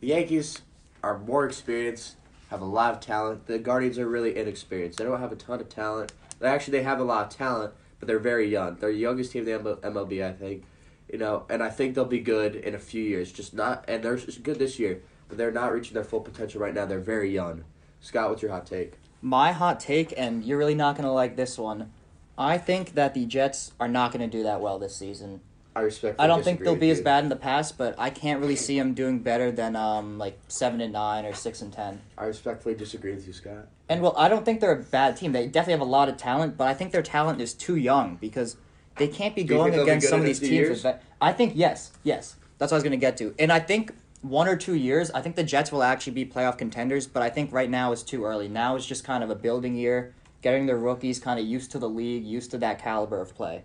The 0.00 0.08
Yankees 0.08 0.60
are 1.02 1.18
more 1.18 1.46
experienced, 1.46 2.16
have 2.50 2.60
a 2.60 2.64
lot 2.66 2.92
of 2.94 3.00
talent. 3.00 3.46
The 3.46 3.58
Guardians 3.58 3.98
are 3.98 4.08
really 4.08 4.36
inexperienced. 4.36 4.98
They 4.98 5.04
don't 5.04 5.20
have 5.20 5.32
a 5.32 5.36
ton 5.36 5.60
of 5.60 5.68
talent. 5.68 6.12
They 6.38 6.48
actually 6.48 6.78
they 6.78 6.84
have 6.84 7.00
a 7.00 7.04
lot 7.04 7.26
of 7.26 7.36
talent, 7.36 7.72
but 8.06 8.12
they're 8.12 8.18
very 8.20 8.48
young. 8.48 8.76
They're 8.76 8.92
the 8.92 8.98
youngest 8.98 9.32
team 9.32 9.48
in 9.48 9.64
the 9.64 9.76
MLB, 9.78 10.24
I 10.24 10.32
think. 10.32 10.64
You 11.12 11.18
know, 11.18 11.44
and 11.48 11.60
I 11.62 11.70
think 11.70 11.94
they'll 11.94 12.04
be 12.04 12.20
good 12.20 12.54
in 12.54 12.74
a 12.74 12.78
few 12.78 13.02
years. 13.02 13.32
Just 13.32 13.52
not, 13.52 13.84
and 13.88 14.02
they're 14.02 14.16
good 14.16 14.58
this 14.60 14.78
year, 14.78 15.02
but 15.28 15.38
they're 15.38 15.50
not 15.50 15.72
reaching 15.72 15.94
their 15.94 16.04
full 16.04 16.20
potential 16.20 16.60
right 16.60 16.74
now. 16.74 16.86
They're 16.86 17.00
very 17.00 17.32
young. 17.32 17.64
Scott, 18.00 18.30
what's 18.30 18.42
your 18.42 18.52
hot 18.52 18.66
take? 18.66 18.94
My 19.22 19.50
hot 19.50 19.80
take, 19.80 20.14
and 20.16 20.44
you're 20.44 20.58
really 20.58 20.74
not 20.74 20.96
gonna 20.96 21.12
like 21.12 21.36
this 21.36 21.58
one. 21.58 21.90
I 22.38 22.58
think 22.58 22.94
that 22.94 23.14
the 23.14 23.24
Jets 23.24 23.72
are 23.80 23.88
not 23.88 24.12
gonna 24.12 24.28
do 24.28 24.44
that 24.44 24.60
well 24.60 24.78
this 24.78 24.94
season. 24.94 25.40
I 25.76 25.80
respect. 25.80 26.18
I 26.18 26.26
don't 26.26 26.42
think 26.42 26.60
they'll 26.60 26.74
be 26.74 26.88
as 26.88 27.02
bad 27.02 27.22
in 27.22 27.28
the 27.28 27.36
past, 27.36 27.76
but 27.76 27.94
I 27.98 28.08
can't 28.08 28.40
really 28.40 28.56
see 28.56 28.78
them 28.78 28.94
doing 28.94 29.18
better 29.18 29.52
than 29.52 29.76
um 29.76 30.16
like 30.16 30.38
seven 30.48 30.80
and 30.80 30.94
nine 30.94 31.26
or 31.26 31.34
six 31.34 31.60
and 31.60 31.70
ten. 31.70 32.00
I 32.16 32.24
respectfully 32.24 32.74
disagree 32.74 33.12
with 33.12 33.26
you, 33.26 33.34
Scott. 33.34 33.68
And 33.86 34.00
well, 34.00 34.14
I 34.16 34.30
don't 34.30 34.42
think 34.42 34.60
they're 34.60 34.72
a 34.72 34.82
bad 34.82 35.18
team. 35.18 35.32
They 35.32 35.46
definitely 35.46 35.72
have 35.72 35.80
a 35.82 35.84
lot 35.84 36.08
of 36.08 36.16
talent, 36.16 36.56
but 36.56 36.66
I 36.66 36.72
think 36.72 36.92
their 36.92 37.02
talent 37.02 37.42
is 37.42 37.52
too 37.52 37.76
young 37.76 38.16
because 38.16 38.56
they 38.96 39.06
can't 39.06 39.36
be 39.36 39.44
Do 39.44 39.54
going 39.54 39.72
they'll 39.72 39.84
be 39.84 39.90
against 39.90 40.08
some 40.08 40.20
of 40.20 40.24
these 40.24 40.40
teams. 40.40 40.50
years? 40.50 40.86
I 41.20 41.34
think 41.34 41.52
yes, 41.54 41.92
yes. 42.02 42.36
That's 42.56 42.72
what 42.72 42.76
I 42.76 42.78
was 42.78 42.84
gonna 42.84 42.96
get 42.96 43.18
to. 43.18 43.34
And 43.38 43.52
I 43.52 43.60
think 43.60 43.92
one 44.22 44.48
or 44.48 44.56
two 44.56 44.76
years, 44.76 45.10
I 45.10 45.20
think 45.20 45.36
the 45.36 45.44
Jets 45.44 45.70
will 45.70 45.82
actually 45.82 46.14
be 46.14 46.24
playoff 46.24 46.56
contenders. 46.56 47.06
But 47.06 47.22
I 47.22 47.28
think 47.28 47.52
right 47.52 47.68
now 47.68 47.92
is 47.92 48.02
too 48.02 48.24
early. 48.24 48.48
Now 48.48 48.76
is 48.76 48.86
just 48.86 49.04
kind 49.04 49.22
of 49.22 49.28
a 49.28 49.34
building 49.34 49.74
year, 49.76 50.14
getting 50.40 50.64
their 50.64 50.78
rookies 50.78 51.18
kind 51.18 51.38
of 51.38 51.44
used 51.44 51.70
to 51.72 51.78
the 51.78 51.88
league, 51.88 52.24
used 52.24 52.50
to 52.52 52.58
that 52.58 52.78
caliber 52.78 53.20
of 53.20 53.34
play. 53.34 53.64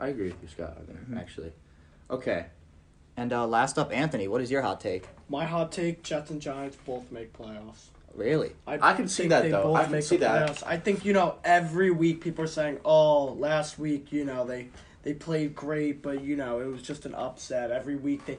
I 0.00 0.08
agree 0.08 0.26
with 0.28 0.42
you, 0.42 0.48
Scott. 0.48 0.76
On 0.78 0.84
Mm-hmm. 0.94 1.18
actually. 1.18 1.52
Okay. 2.10 2.46
And 3.16 3.32
uh, 3.32 3.46
last 3.46 3.78
up, 3.78 3.92
Anthony, 3.92 4.26
what 4.28 4.40
is 4.40 4.50
your 4.50 4.62
hot 4.62 4.80
take? 4.80 5.06
My 5.28 5.44
hot 5.44 5.70
take: 5.72 6.02
Jets 6.02 6.30
and 6.30 6.40
Giants 6.42 6.76
both 6.84 7.10
make 7.12 7.32
playoffs. 7.32 7.86
Really? 8.14 8.52
I 8.66 8.90
I 8.90 8.94
can 8.94 9.08
see 9.08 9.28
that, 9.28 9.50
though. 9.50 9.74
I 9.74 9.84
can 9.84 10.02
see 10.02 10.16
that. 10.18 10.48
playoffs. 10.50 10.62
I 10.66 10.76
think 10.78 11.04
you 11.04 11.12
know 11.12 11.36
every 11.44 11.90
week 11.90 12.20
people 12.20 12.44
are 12.44 12.48
saying, 12.48 12.80
"Oh, 12.84 13.24
last 13.32 13.78
week 13.78 14.10
you 14.12 14.24
know 14.24 14.44
they 14.44 14.68
they 15.02 15.14
played 15.14 15.54
great, 15.54 16.02
but 16.02 16.22
you 16.22 16.34
know 16.36 16.58
it 16.60 16.66
was 16.66 16.82
just 16.82 17.06
an 17.06 17.14
upset." 17.14 17.70
Every 17.70 17.94
week 17.96 18.26
they 18.26 18.38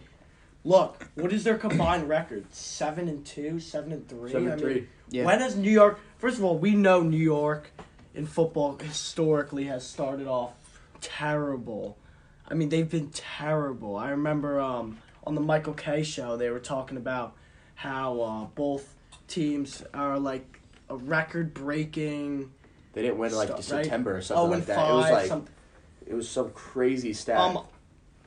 look. 0.65 1.07
What 1.15 1.31
is 1.31 1.43
their 1.45 1.57
combined 1.57 2.09
record? 2.09 2.45
Seven 2.53 3.07
and 3.07 3.25
two, 3.25 3.59
seven 3.61 3.91
and 3.93 4.07
three. 4.07 4.31
Seven 4.31 4.49
I 4.49 4.51
and 4.53 4.61
mean, 4.61 4.73
three. 4.73 4.87
Yeah. 5.09 5.25
When 5.25 5.39
has 5.39 5.55
New 5.55 5.71
York? 5.71 5.99
First 6.17 6.37
of 6.37 6.43
all, 6.43 6.57
we 6.57 6.71
know 6.75 7.01
New 7.01 7.17
York 7.17 7.71
in 8.13 8.25
football 8.25 8.77
historically 8.77 9.65
has 9.65 9.85
started 9.87 10.27
off 10.27 10.51
terrible. 11.05 11.97
I 12.47 12.53
mean, 12.53 12.69
they've 12.69 12.89
been 12.89 13.09
terrible. 13.09 13.95
I 13.95 14.09
remember 14.09 14.59
um, 14.59 14.97
on 15.25 15.35
the 15.35 15.41
Michael 15.41 15.73
Kay 15.73 16.03
show 16.03 16.37
they 16.37 16.49
were 16.49 16.59
talking 16.59 16.97
about 16.97 17.35
how 17.75 18.21
uh, 18.21 18.45
both 18.55 18.93
teams 19.27 19.83
are 19.93 20.19
like 20.19 20.59
a 20.89 20.95
record-breaking. 20.95 22.51
They 22.93 23.01
didn't 23.01 23.17
win 23.17 23.33
like 23.35 23.47
Stuff, 23.47 23.71
right? 23.71 23.83
September 23.83 24.17
or 24.17 24.21
something 24.21 24.45
Oh, 24.45 24.49
like 24.49 24.65
that. 24.67 24.89
it 24.89 24.93
was 24.93 25.11
like 25.11 25.27
some, 25.27 25.45
it 26.07 26.13
was 26.13 26.29
some 26.29 26.51
crazy 26.51 27.13
stat. 27.13 27.37
um, 27.39 27.59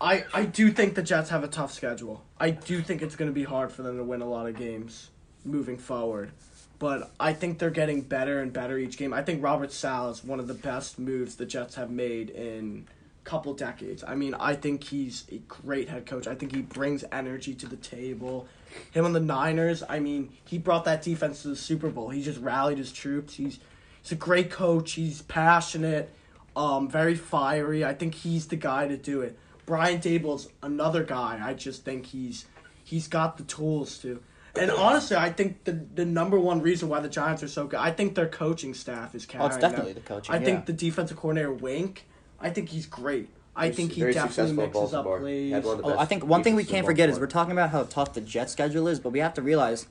I 0.01 0.25
I 0.33 0.45
do 0.45 0.71
think 0.71 0.95
the 0.95 1.03
Jets 1.03 1.31
have 1.31 1.43
a 1.45 1.49
tough 1.49 1.73
schedule. 1.73 2.25
I 2.39 2.51
do 2.51 2.81
think 2.83 3.03
it's 3.03 3.17
going 3.17 3.31
to 3.31 3.35
be 3.35 3.45
hard 3.45 3.73
for 3.73 3.83
them 3.83 3.97
to 3.97 4.05
win 4.05 4.21
a 4.23 4.29
lot 4.29 4.47
of 4.49 4.57
games 4.57 5.11
moving 5.45 5.77
forward. 5.79 6.31
But 6.79 7.11
I 7.19 7.33
think 7.33 7.59
they're 7.59 7.71
getting 7.71 8.03
better 8.03 8.41
and 8.41 8.53
better 8.53 8.79
each 8.79 8.97
game. 8.97 9.13
I 9.13 9.23
think 9.23 9.43
Robert 9.43 9.73
Saleh 9.73 10.13
is 10.13 10.25
one 10.25 10.39
of 10.39 10.47
the 10.47 10.55
best 10.55 10.99
moves 10.99 11.35
the 11.35 11.47
Jets 11.47 11.75
have 11.75 11.91
made 11.91 12.31
in 12.31 12.87
a 13.21 13.29
couple 13.29 13.53
decades. 13.55 14.05
I 14.07 14.15
mean, 14.15 14.35
I 14.35 14.55
think 14.55 14.85
he's 14.85 15.25
a 15.33 15.39
great 15.49 15.89
head 15.89 16.07
coach. 16.07 16.29
I 16.29 16.37
think 16.37 16.55
he 16.55 16.63
brings 16.63 17.05
energy 17.11 17.55
to 17.57 17.67
the 17.67 17.77
table. 17.77 18.47
Him 18.93 19.05
on 19.05 19.13
the 19.13 19.21
Niners, 19.21 19.83
I 19.89 19.99
mean, 19.99 20.31
he 20.45 20.59
brought 20.59 20.85
that 20.85 21.03
defense 21.03 21.43
to 21.43 21.49
the 21.49 21.57
Super 21.57 21.89
Bowl. 21.89 22.11
He 22.11 22.23
just 22.23 22.41
rallied 22.41 22.79
his 22.79 22.93
troops. 22.93 23.35
He's 23.35 23.59
he's 24.03 24.13
a 24.13 24.17
great 24.17 24.51
coach. 24.51 24.93
He's 24.93 25.23
passionate, 25.23 26.13
um, 26.55 26.89
very 26.89 27.17
fiery. 27.17 27.85
I 27.85 27.95
think 27.95 28.15
he's 28.15 28.47
the 28.47 28.57
guy 28.57 28.87
to 28.87 28.97
do 28.97 29.23
it. 29.23 29.37
Brian 29.67 30.01
Daboll's 30.01 30.49
another 30.63 31.03
guy. 31.03 31.41
I 31.43 31.55
just 31.55 31.85
think 31.85 32.07
he's 32.07 32.47
he's 32.85 33.09
got 33.09 33.37
the 33.37 33.45
tools 33.45 33.99
to. 33.99 34.23
And 34.57 34.71
honestly, 34.71 35.17
I 35.17 35.31
think 35.31 35.65
the 35.65 35.73
the 35.95 36.05
number 36.05 36.39
one 36.39 36.61
reason 36.63 36.89
why 36.89 37.01
the 37.01 37.09
Giants 37.09 37.43
are 37.43 37.49
so 37.49 37.67
good, 37.67 37.79
I 37.79 37.91
think 37.91 38.15
their 38.15 38.29
coaching 38.29 38.75
staff 38.75 39.15
is 39.15 39.25
Oh, 39.25 39.33
carrying. 39.33 39.47
it's 39.51 39.57
them. 39.59 39.71
definitely 39.71 39.93
the 39.95 40.01
coaching. 40.01 40.35
I 40.35 40.39
yeah. 40.39 40.45
think 40.45 40.67
the 40.67 40.73
defensive 40.73 41.17
coordinator 41.17 41.53
Wink, 41.53 42.07
I 42.41 42.51
think 42.51 42.69
he's 42.71 42.87
great. 42.87 43.29
I 43.55 43.67
He's 43.69 43.77
think 43.77 43.93
he 43.93 44.03
definitely 44.13 44.53
mixes 44.53 44.95
up 44.95 45.05
plays. 45.05 45.53
Had 45.53 45.65
one 45.65 45.79
of 45.79 45.85
the 45.85 45.95
Oh, 45.97 45.99
I 45.99 46.05
think 46.05 46.25
one 46.25 46.45
thing 46.45 46.55
we 46.55 46.65
can't 46.65 46.87
forget 46.87 47.09
is 47.09 47.19
we're 47.19 47.27
talking 47.27 47.51
about 47.53 47.71
how 47.71 47.83
tough 47.85 48.15
the 48.15 48.21
Jet 48.21 48.49
schedule 48.51 48.87
is, 48.87 49.01
but 49.01 49.11
we 49.11 49.19
have 49.19 49.35
to 49.35 49.43
realize 49.43 49.87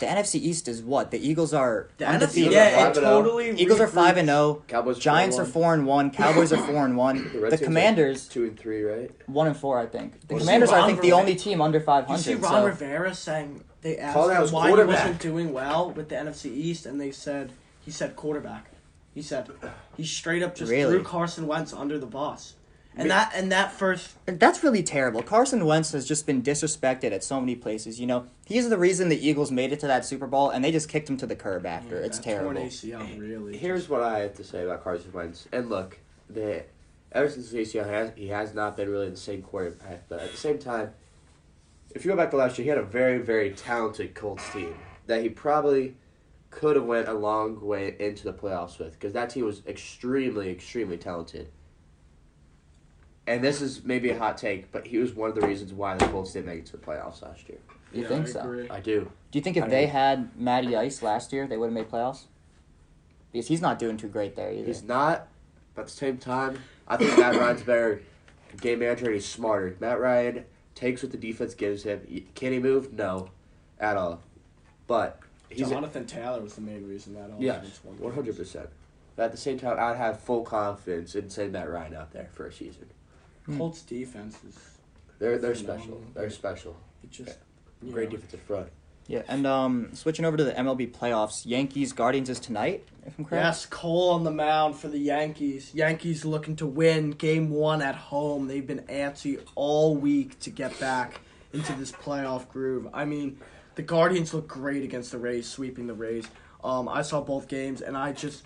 the 0.00 0.06
NFC 0.06 0.40
East 0.40 0.66
is 0.66 0.82
what 0.82 1.12
the 1.12 1.18
Eagles 1.24 1.54
are 1.54 1.88
The 1.98 2.06
undefeated. 2.06 2.52
Eagles 2.52 2.56
are 2.56 2.58
yeah, 2.58 2.68
it 2.68 2.74
five 2.74 2.96
and 2.96 3.06
oh. 3.06 3.22
totally. 3.22 3.50
Eagles 3.60 3.80
are 3.80 3.86
five 3.86 4.16
and 4.16 4.28
oh. 4.28 4.32
zero. 4.54 4.62
Cowboys 4.66 4.98
Giants 4.98 5.38
are 5.38 5.44
four 5.44 5.72
and 5.74 5.86
one. 5.86 6.10
Cowboys 6.10 6.52
are 6.52 6.56
four 6.66 6.84
and 6.84 6.96
one. 6.96 7.30
The 7.32 7.50
The 7.50 7.58
Commanders 7.58 8.26
two 8.26 8.42
and 8.44 8.58
three, 8.58 8.82
right? 8.82 9.10
one 9.26 9.46
and 9.46 9.56
four, 9.56 9.78
I 9.78 9.86
think. 9.86 10.26
The 10.26 10.34
You 10.34 10.40
Commanders 10.40 10.70
are, 10.70 10.76
I 10.76 10.78
Ron 10.80 10.88
think, 10.88 11.00
the 11.02 11.12
only 11.12 11.36
team 11.36 11.60
under 11.60 11.78
five 11.78 12.10
You 12.10 12.16
see. 12.18 12.34
Ron 12.34 12.52
So 12.52 12.66
Rivera 12.66 13.14
saying 13.14 13.62
they 13.86 13.98
asked 13.98 14.14
Call 14.14 14.30
out 14.30 14.46
him 14.46 14.52
why 14.52 14.68
he 14.70 14.84
wasn't 14.84 15.20
doing 15.20 15.52
well 15.52 15.90
with 15.90 16.08
the 16.08 16.16
NFC 16.16 16.46
East, 16.46 16.86
and 16.86 17.00
they 17.00 17.10
said 17.12 17.52
he 17.84 17.90
said 17.90 18.16
quarterback. 18.16 18.70
He 19.14 19.22
said 19.22 19.48
he 19.96 20.04
straight 20.04 20.42
up 20.42 20.54
just 20.54 20.70
Really? 20.70 20.96
threw 20.96 21.04
Carson 21.04 21.46
Wentz 21.46 21.72
under 21.72 21.98
the 21.98 22.06
bus, 22.06 22.54
and 22.96 23.10
that 23.10 23.32
and 23.34 23.50
that 23.52 23.72
first 23.72 24.16
that's 24.26 24.62
really 24.64 24.82
terrible. 24.82 25.22
Carson 25.22 25.64
Wentz 25.64 25.92
has 25.92 26.06
just 26.06 26.26
been 26.26 26.42
disrespected 26.42 27.12
at 27.12 27.22
so 27.24 27.40
many 27.40 27.54
places. 27.54 27.98
You 28.00 28.06
know, 28.06 28.26
he's 28.44 28.68
the 28.68 28.76
reason 28.78 29.08
the 29.08 29.26
Eagles 29.28 29.50
made 29.52 29.72
it 29.72 29.80
to 29.80 29.86
that 29.86 30.04
Super 30.04 30.26
Bowl, 30.26 30.50
and 30.50 30.64
they 30.64 30.72
just 30.72 30.88
kicked 30.88 31.08
him 31.08 31.16
to 31.18 31.26
the 31.26 31.36
curb 31.36 31.64
after. 31.64 31.96
it's 31.96 32.18
terrible. 32.18 32.60
ACL, 32.60 33.18
really. 33.20 33.56
Here's 33.56 33.88
what 33.88 34.02
I 34.02 34.18
have 34.20 34.34
to 34.34 34.44
say 34.44 34.64
about 34.64 34.82
Carson 34.84 35.12
Wentz. 35.12 35.46
And 35.52 35.70
look, 35.70 35.98
the 36.28 36.64
ever 37.12 37.30
since 37.30 37.50
the 37.50 37.58
ACL, 37.58 37.84
he 37.86 37.92
has, 37.92 38.10
he 38.16 38.28
has 38.28 38.52
not 38.54 38.76
been 38.76 38.90
really 38.90 39.08
the 39.08 39.16
same 39.16 39.40
quarterback. 39.42 40.08
But 40.08 40.20
at 40.20 40.32
the 40.32 40.36
same 40.36 40.58
time, 40.58 40.90
if 41.96 42.04
you 42.04 42.10
go 42.10 42.16
back 42.16 42.30
to 42.30 42.36
last 42.36 42.58
year, 42.58 42.64
he 42.64 42.68
had 42.68 42.78
a 42.78 42.82
very, 42.82 43.18
very 43.18 43.50
talented 43.50 44.14
Colts 44.14 44.44
team 44.52 44.74
that 45.06 45.22
he 45.22 45.28
probably 45.30 45.96
could 46.50 46.76
have 46.76 46.84
went 46.84 47.08
a 47.08 47.12
long 47.14 47.58
way 47.64 47.96
into 47.98 48.24
the 48.24 48.32
playoffs 48.34 48.78
with 48.78 48.92
because 48.92 49.12
that 49.14 49.30
team 49.30 49.44
was 49.46 49.62
extremely, 49.66 50.50
extremely 50.50 50.98
talented. 50.98 51.48
And 53.26 53.42
this 53.42 53.60
is 53.60 53.82
maybe 53.82 54.10
a 54.10 54.18
hot 54.18 54.36
take, 54.38 54.70
but 54.70 54.86
he 54.86 54.98
was 54.98 55.14
one 55.14 55.30
of 55.30 55.34
the 55.34 55.46
reasons 55.46 55.72
why 55.72 55.96
the 55.96 56.06
Colts 56.08 56.32
didn't 56.34 56.46
make 56.46 56.58
it 56.60 56.66
to 56.66 56.72
the 56.72 56.78
playoffs 56.78 57.22
last 57.22 57.48
year. 57.48 57.58
You 57.92 58.02
Yeah, 58.02 58.08
think 58.08 58.26
I 58.26 58.30
so? 58.30 58.40
agree. 58.40 58.68
I 58.70 58.80
do. 58.80 59.10
Do 59.30 59.38
you 59.38 59.42
think 59.42 59.56
if 59.56 59.64
I 59.64 59.68
they 59.68 59.80
mean- 59.82 59.90
had 59.90 60.38
Matty 60.38 60.76
Ice 60.76 61.02
last 61.02 61.32
year, 61.32 61.46
they 61.46 61.56
would 61.56 61.66
have 61.66 61.74
made 61.74 61.88
playoffs? 61.90 62.24
Because 63.32 63.48
he's 63.48 63.60
not 63.62 63.78
doing 63.78 63.96
too 63.96 64.08
great 64.08 64.36
there 64.36 64.52
either. 64.52 64.66
He's 64.66 64.82
not, 64.82 65.28
but 65.74 65.82
at 65.82 65.86
the 65.88 65.92
same 65.94 66.18
time, 66.18 66.58
I 66.86 66.96
think 66.98 67.18
Matt 67.18 67.34
Ryan's 67.36 67.62
better 67.62 68.02
game 68.60 68.78
manager 68.80 69.06
and 69.06 69.14
he's 69.14 69.26
smarter. 69.26 69.76
Matt 69.80 69.98
Ryan 69.98 70.44
takes 70.76 71.02
what 71.02 71.10
the 71.10 71.18
defense 71.18 71.54
gives 71.54 71.82
him. 71.82 72.02
Can 72.36 72.52
he 72.52 72.60
move? 72.60 72.92
No, 72.92 73.30
at 73.80 73.96
all. 73.96 74.20
But 74.86 75.18
He's 75.48 75.66
a, 75.66 75.70
Jonathan 75.70 76.06
Taylor 76.06 76.40
was 76.40 76.54
the 76.54 76.60
main 76.60 76.86
reason 76.88 77.14
that 77.14 77.30
yeah, 77.40 77.56
offense 77.56 77.80
one 77.84 78.12
hundred 78.12 78.36
percent. 78.36 78.68
But 79.16 79.24
at 79.24 79.30
the 79.32 79.38
same 79.38 79.58
time, 79.58 79.76
I'd 79.80 79.96
have 79.96 80.20
full 80.20 80.42
confidence 80.42 81.14
in 81.16 81.30
sending 81.30 81.52
Matt 81.52 81.70
Ryan 81.70 81.94
out 81.94 82.12
there 82.12 82.28
for 82.32 82.46
a 82.46 82.52
season. 82.52 82.86
Hmm. 83.46 83.56
Colts 83.58 83.82
defense 83.82 84.38
is 84.46 84.56
They're 85.18 85.38
they're 85.38 85.54
Phenomenal. 85.54 85.86
special. 85.86 86.02
They're 86.14 86.30
special. 86.30 86.76
it 87.02 87.10
just 87.10 87.38
you 87.82 87.92
Great 87.92 88.10
know, 88.10 88.16
defensive 88.16 88.40
front. 88.40 88.68
Yeah, 89.08 89.22
and 89.28 89.46
um, 89.46 89.94
switching 89.94 90.24
over 90.24 90.36
to 90.36 90.44
the 90.44 90.52
MLB 90.52 90.92
playoffs, 90.92 91.46
Yankees 91.46 91.92
Guardians 91.92 92.28
is 92.28 92.40
tonight. 92.40 92.84
If 93.04 93.16
I'm 93.18 93.24
correct. 93.24 93.44
Yes, 93.44 93.66
Cole 93.66 94.10
on 94.10 94.24
the 94.24 94.32
mound 94.32 94.76
for 94.76 94.88
the 94.88 94.98
Yankees. 94.98 95.70
Yankees 95.72 96.24
looking 96.24 96.56
to 96.56 96.66
win 96.66 97.12
game 97.12 97.50
one 97.50 97.82
at 97.82 97.94
home. 97.94 98.48
They've 98.48 98.66
been 98.66 98.80
antsy 98.82 99.40
all 99.54 99.96
week 99.96 100.40
to 100.40 100.50
get 100.50 100.78
back 100.80 101.20
into 101.52 101.72
this 101.74 101.92
playoff 101.92 102.48
groove. 102.48 102.88
I 102.92 103.04
mean, 103.04 103.38
the 103.76 103.82
Guardians 103.82 104.34
look 104.34 104.48
great 104.48 104.82
against 104.82 105.12
the 105.12 105.18
Rays, 105.18 105.48
sweeping 105.48 105.86
the 105.86 105.94
Rays. 105.94 106.26
Um, 106.64 106.88
I 106.88 107.02
saw 107.02 107.20
both 107.20 107.46
games, 107.46 107.82
and 107.82 107.96
I 107.96 108.12
just 108.12 108.42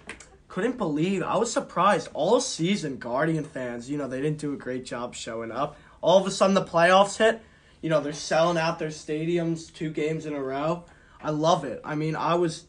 couldn't 0.49 0.77
believe. 0.77 1.23
I 1.23 1.37
was 1.37 1.51
surprised 1.51 2.09
all 2.13 2.39
season. 2.41 2.99
Guardian 2.99 3.45
fans, 3.45 3.89
you 3.89 3.97
know, 3.97 4.09
they 4.09 4.21
didn't 4.21 4.39
do 4.39 4.53
a 4.53 4.57
great 4.57 4.85
job 4.85 5.15
showing 5.15 5.51
up. 5.51 5.79
All 6.03 6.19
of 6.19 6.27
a 6.27 6.31
sudden, 6.31 6.55
the 6.55 6.65
playoffs 6.65 7.17
hit. 7.17 7.41
You 7.81 7.91
know, 7.91 8.01
they're 8.01 8.13
selling 8.13 8.59
out 8.59 8.79
their 8.79 8.89
stadiums 8.89 9.73
two 9.73 9.91
games 9.91 10.27
in 10.27 10.35
a 10.35 10.43
row. 10.43 10.85
I 11.23 11.31
love 11.31 11.65
it. 11.65 11.81
I 11.85 11.95
mean, 11.95 12.17
I 12.17 12.35
was 12.35 12.65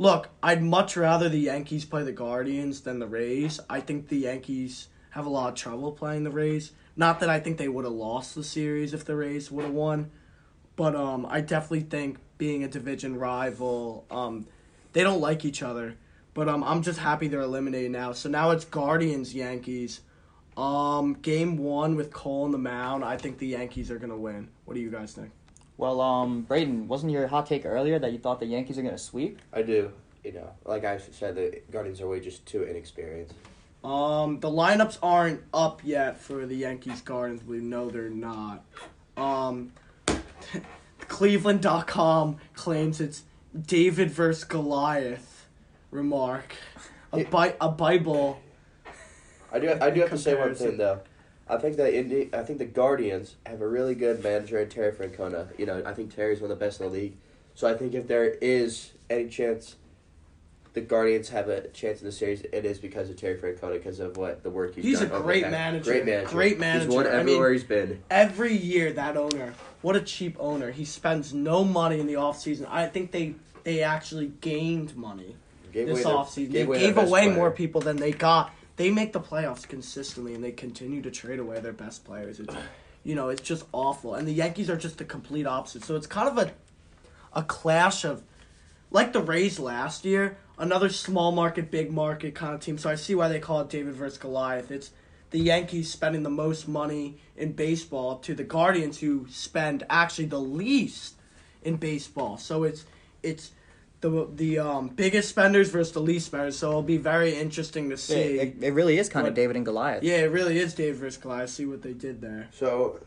Look, 0.00 0.28
I'd 0.40 0.62
much 0.62 0.96
rather 0.96 1.28
the 1.28 1.40
Yankees 1.40 1.84
play 1.84 2.04
the 2.04 2.12
Guardians 2.12 2.82
than 2.82 3.00
the 3.00 3.08
Rays. 3.08 3.58
I 3.68 3.80
think 3.80 4.06
the 4.06 4.18
Yankees 4.18 4.86
have 5.10 5.26
a 5.26 5.28
lot 5.28 5.48
of 5.48 5.54
trouble 5.56 5.90
playing 5.90 6.22
the 6.22 6.30
Rays. 6.30 6.70
Not 6.94 7.18
that 7.18 7.28
I 7.28 7.40
think 7.40 7.58
they 7.58 7.66
would 7.68 7.84
have 7.84 7.94
lost 7.94 8.36
the 8.36 8.44
series 8.44 8.94
if 8.94 9.04
the 9.04 9.16
Rays 9.16 9.50
would 9.50 9.64
have 9.64 9.74
won, 9.74 10.12
but 10.76 10.94
um, 10.94 11.26
I 11.28 11.40
definitely 11.40 11.80
think 11.80 12.18
being 12.38 12.62
a 12.62 12.68
division 12.68 13.18
rival, 13.18 14.06
um, 14.08 14.46
they 14.92 15.02
don't 15.02 15.20
like 15.20 15.44
each 15.44 15.64
other. 15.64 15.96
But 16.32 16.48
um, 16.48 16.62
I'm 16.62 16.82
just 16.82 17.00
happy 17.00 17.26
they're 17.26 17.40
eliminated 17.40 17.90
now. 17.90 18.12
So 18.12 18.28
now 18.28 18.52
it's 18.52 18.64
Guardians 18.64 19.34
Yankees. 19.34 20.00
Um, 20.58 21.14
game 21.14 21.56
one 21.56 21.94
with 21.94 22.12
Cole 22.12 22.42
on 22.44 22.50
the 22.50 22.58
mound. 22.58 23.04
I 23.04 23.16
think 23.16 23.38
the 23.38 23.46
Yankees 23.46 23.90
are 23.92 23.98
gonna 23.98 24.16
win. 24.16 24.48
What 24.64 24.74
do 24.74 24.80
you 24.80 24.90
guys 24.90 25.12
think? 25.12 25.30
Well, 25.76 26.00
um, 26.00 26.42
Braden, 26.42 26.88
wasn't 26.88 27.12
your 27.12 27.28
hot 27.28 27.46
take 27.46 27.64
earlier 27.64 28.00
that 28.00 28.10
you 28.12 28.18
thought 28.18 28.40
the 28.40 28.46
Yankees 28.46 28.76
are 28.76 28.82
gonna 28.82 28.98
sweep? 28.98 29.38
I 29.52 29.62
do. 29.62 29.92
You 30.24 30.32
know, 30.32 30.50
like 30.64 30.84
I 30.84 30.98
said, 30.98 31.36
the 31.36 31.62
Guardians 31.70 32.00
are 32.00 32.08
way 32.08 32.18
just 32.18 32.44
too 32.44 32.64
inexperienced. 32.64 33.34
Um, 33.84 34.40
the 34.40 34.50
lineups 34.50 34.98
aren't 35.00 35.42
up 35.54 35.82
yet 35.84 36.18
for 36.20 36.44
the 36.44 36.56
Yankees 36.56 37.00
Guardians. 37.02 37.44
We 37.44 37.58
know 37.58 37.88
they're 37.88 38.10
not. 38.10 38.64
Um, 39.16 39.72
Cleveland.com 41.08 42.38
claims 42.54 43.00
it's 43.00 43.22
David 43.66 44.10
versus 44.10 44.42
Goliath. 44.42 45.46
Remark. 45.92 46.56
A, 47.12 47.24
bi- 47.24 47.54
a 47.60 47.68
Bible. 47.70 48.40
I 49.52 49.58
do. 49.58 49.76
I 49.80 49.90
do 49.90 50.00
have 50.00 50.10
to 50.10 50.18
say 50.18 50.34
one 50.34 50.54
thing 50.54 50.76
though. 50.76 51.00
I 51.48 51.56
think 51.56 51.76
that 51.76 51.94
Indi- 51.94 52.30
I 52.34 52.42
think 52.42 52.58
the 52.58 52.66
Guardians 52.66 53.36
have 53.46 53.62
a 53.62 53.68
really 53.68 53.94
good 53.94 54.22
manager 54.22 54.58
in 54.60 54.68
Terry 54.68 54.92
Francona. 54.92 55.48
You 55.58 55.66
know, 55.66 55.82
I 55.86 55.94
think 55.94 56.14
Terry's 56.14 56.40
one 56.40 56.50
of 56.50 56.58
the 56.58 56.64
best 56.64 56.80
in 56.80 56.86
the 56.86 56.92
league. 56.92 57.14
So 57.54 57.66
I 57.68 57.74
think 57.74 57.94
if 57.94 58.06
there 58.06 58.24
is 58.42 58.92
any 59.08 59.28
chance 59.28 59.76
the 60.74 60.80
Guardians 60.82 61.30
have 61.30 61.48
a 61.48 61.66
chance 61.68 62.00
in 62.00 62.06
the 62.06 62.12
series, 62.12 62.42
it 62.42 62.64
is 62.64 62.78
because 62.78 63.08
of 63.08 63.16
Terry 63.16 63.36
Francona, 63.36 63.72
because 63.72 63.98
of 63.98 64.16
what 64.16 64.42
the 64.42 64.50
work 64.50 64.74
he's, 64.74 64.84
He's 64.84 65.00
done. 65.00 65.10
a 65.10 65.20
great 65.22 65.48
manager. 65.48 65.90
Great 65.90 66.04
manager. 66.04 66.28
Great 66.28 66.58
manager. 66.58 66.86
He's 66.86 66.94
won 66.94 67.06
I 67.06 67.10
mean- 67.10 67.18
everywhere 67.20 67.52
he's 67.52 67.64
been. 67.64 68.02
Every 68.10 68.54
year, 68.54 68.92
that 68.92 69.16
owner, 69.16 69.54
what 69.80 69.96
a 69.96 70.00
cheap 70.02 70.36
owner. 70.38 70.70
He 70.70 70.84
spends 70.84 71.32
no 71.32 71.64
money 71.64 71.98
in 71.98 72.06
the 72.06 72.14
offseason. 72.14 72.66
I 72.70 72.86
think 72.86 73.10
they, 73.10 73.34
they 73.64 73.82
actually 73.82 74.32
gained 74.42 74.94
money. 74.94 75.34
Gave 75.72 75.88
this 75.88 76.04
offseason. 76.04 76.52
They 76.52 76.66
gave 76.66 76.68
away 76.68 76.78
gave 76.80 76.98
away 76.98 77.28
more 77.30 77.50
people 77.50 77.80
than 77.80 77.96
they 77.96 78.12
got. 78.12 78.52
They 78.78 78.90
make 78.90 79.12
the 79.12 79.20
playoffs 79.20 79.68
consistently, 79.68 80.34
and 80.34 80.42
they 80.42 80.52
continue 80.52 81.02
to 81.02 81.10
trade 81.10 81.40
away 81.40 81.60
their 81.60 81.74
best 81.74 82.04
players. 82.04 82.40
It's, 82.40 82.54
you 83.04 83.14
know, 83.14 83.28
it's 83.28 83.42
just 83.42 83.64
awful. 83.72 84.14
And 84.14 84.26
the 84.26 84.32
Yankees 84.32 84.70
are 84.70 84.76
just 84.76 84.96
the 84.98 85.04
complete 85.04 85.46
opposite. 85.46 85.84
So 85.84 85.96
it's 85.96 86.06
kind 86.06 86.28
of 86.28 86.38
a, 86.38 86.52
a 87.32 87.42
clash 87.42 88.04
of, 88.04 88.22
like 88.90 89.12
the 89.12 89.20
Rays 89.20 89.58
last 89.58 90.04
year, 90.04 90.38
another 90.58 90.88
small 90.88 91.32
market, 91.32 91.70
big 91.70 91.92
market 91.92 92.34
kind 92.34 92.54
of 92.54 92.60
team. 92.60 92.78
So 92.78 92.88
I 92.88 92.94
see 92.94 93.14
why 93.14 93.28
they 93.28 93.40
call 93.40 93.60
it 93.60 93.68
David 93.68 93.94
versus 93.94 94.16
Goliath. 94.16 94.70
It's 94.70 94.92
the 95.30 95.40
Yankees 95.40 95.90
spending 95.90 96.22
the 96.22 96.30
most 96.30 96.68
money 96.68 97.18
in 97.36 97.52
baseball 97.52 98.18
to 98.20 98.34
the 98.34 98.44
Guardians 98.44 99.00
who 99.00 99.26
spend 99.28 99.84
actually 99.90 100.26
the 100.26 100.40
least 100.40 101.16
in 101.62 101.76
baseball. 101.76 102.38
So 102.38 102.62
it's 102.64 102.84
it's 103.22 103.50
the 104.00 104.28
the 104.34 104.58
um, 104.58 104.88
biggest 104.88 105.28
spenders 105.28 105.70
versus 105.70 105.92
the 105.92 106.00
least 106.00 106.26
spenders. 106.26 106.58
So 106.58 106.68
it'll 106.70 106.82
be 106.82 106.96
very 106.96 107.34
interesting 107.34 107.90
to 107.90 107.96
see. 107.96 108.14
It, 108.14 108.56
it, 108.58 108.64
it 108.64 108.70
really 108.72 108.98
is 108.98 109.08
kind 109.08 109.26
of 109.26 109.34
David 109.34 109.56
and 109.56 109.64
Goliath. 109.64 110.02
yeah, 110.02 110.16
it 110.16 110.30
really 110.30 110.58
is 110.58 110.74
David 110.74 110.96
versus 110.96 111.20
Goliath. 111.20 111.50
See 111.50 111.66
what 111.66 111.82
they 111.82 111.92
did 111.92 112.20
there. 112.20 112.48
So, 112.52 113.00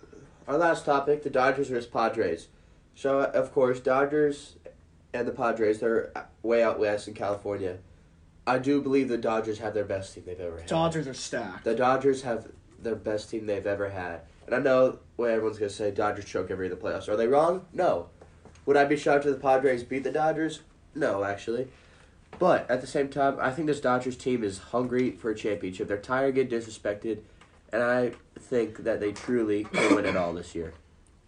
our 0.47 0.57
last 0.57 0.85
topic: 0.85 1.23
the 1.23 1.29
Dodgers 1.29 1.69
versus 1.69 1.87
Padres. 1.89 2.47
So, 2.95 3.21
of 3.21 3.53
course, 3.53 3.79
Dodgers 3.79 4.55
and 5.13 5.27
the 5.27 5.31
Padres 5.31 5.79
they're 5.79 6.11
way 6.43 6.63
out 6.63 6.79
west 6.79 7.07
in 7.07 7.13
California. 7.13 7.77
I 8.45 8.57
do 8.57 8.81
believe 8.81 9.07
the 9.07 9.17
Dodgers 9.17 9.59
have 9.59 9.73
their 9.73 9.85
best 9.85 10.13
team 10.13 10.23
they've 10.25 10.39
ever 10.39 10.57
had. 10.57 10.67
Dodgers 10.67 11.07
are 11.07 11.13
stacked. 11.13 11.63
The 11.63 11.75
Dodgers 11.75 12.23
have 12.23 12.47
their 12.79 12.95
best 12.95 13.29
team 13.29 13.45
they've 13.45 13.67
ever 13.67 13.89
had. 13.89 14.21
And 14.45 14.55
I 14.55 14.59
know 14.59 14.99
what 15.15 15.29
everyone's 15.29 15.59
going 15.59 15.69
to 15.69 15.75
say 15.75 15.91
Dodgers 15.91 16.25
choke 16.25 16.49
every 16.49 16.65
year 16.65 16.73
in 16.73 16.79
the 16.79 16.83
playoffs. 16.83 17.07
Are 17.07 17.15
they 17.15 17.27
wrong? 17.27 17.65
No. 17.71 18.09
Would 18.65 18.77
I 18.77 18.85
be 18.85 18.97
shocked 18.97 19.25
if 19.25 19.33
the 19.33 19.39
Padres 19.39 19.83
beat 19.83 20.03
the 20.03 20.11
Dodgers? 20.11 20.61
No, 20.95 21.23
actually. 21.23 21.67
But 22.39 22.69
at 22.69 22.81
the 22.81 22.87
same 22.87 23.09
time, 23.09 23.37
I 23.39 23.51
think 23.51 23.67
this 23.67 23.79
Dodgers 23.79 24.15
team 24.15 24.43
is 24.43 24.57
hungry 24.57 25.11
for 25.11 25.31
a 25.31 25.35
championship. 25.35 25.87
They're 25.87 25.97
tired 25.97 26.29
of 26.29 26.35
getting 26.35 26.59
disrespected. 26.59 27.19
And 27.73 27.81
I 27.81 28.11
think 28.37 28.83
that 28.83 28.99
they 28.99 29.11
truly 29.11 29.63
can 29.65 29.95
win 29.95 30.05
it 30.05 30.17
all 30.17 30.33
this 30.33 30.55
year. 30.55 30.73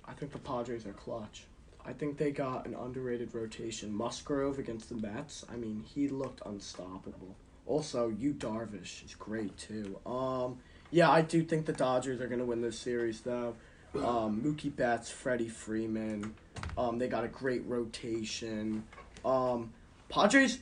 I 0.05 0.11
think 0.13 0.31
the 0.31 0.39
Padres 0.39 0.85
are 0.85 0.93
clutch. 0.93 1.43
I 1.85 1.93
think 1.93 2.17
they 2.17 2.31
got 2.31 2.65
an 2.65 2.75
underrated 2.75 3.33
rotation. 3.33 3.93
Musgrove 3.93 4.59
against 4.59 4.89
the 4.89 4.95
Mets. 4.95 5.45
I 5.51 5.55
mean, 5.55 5.83
he 5.85 6.07
looked 6.07 6.41
unstoppable. 6.45 7.35
Also, 7.65 8.09
you 8.09 8.33
Darvish 8.33 9.05
is 9.05 9.15
great 9.15 9.57
too. 9.57 9.99
Um, 10.05 10.57
yeah, 10.91 11.09
I 11.09 11.21
do 11.21 11.43
think 11.43 11.65
the 11.65 11.73
Dodgers 11.73 12.21
are 12.21 12.27
gonna 12.27 12.45
win 12.45 12.61
this 12.61 12.77
series 12.77 13.21
though. 13.21 13.55
Um, 13.95 14.41
Mookie 14.41 14.75
Betts, 14.75 15.09
Freddie 15.09 15.49
Freeman. 15.49 16.33
Um, 16.77 16.97
they 16.97 17.07
got 17.07 17.23
a 17.23 17.27
great 17.27 17.63
rotation. 17.65 18.83
Um, 19.25 19.71
Padres, 20.09 20.59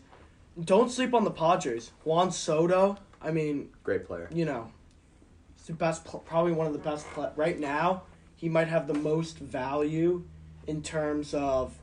don't 0.63 0.89
sleep 0.91 1.13
on 1.13 1.23
the 1.23 1.31
Padres. 1.31 1.91
Juan 2.03 2.31
Soto. 2.31 2.97
I 3.21 3.31
mean, 3.31 3.69
Great 3.83 4.05
player. 4.05 4.27
you 4.33 4.45
know, 4.45 4.71
he's 5.55 5.67
the 5.67 5.73
best, 5.73 6.05
probably 6.25 6.53
one 6.53 6.67
of 6.67 6.73
the 6.73 6.79
best 6.79 7.05
pla 7.07 7.29
right 7.35 7.59
now. 7.59 8.03
He 8.35 8.49
might 8.49 8.67
have 8.67 8.87
the 8.87 8.95
most 8.95 9.37
value 9.37 10.23
in 10.67 10.81
terms 10.81 11.33
of 11.33 11.75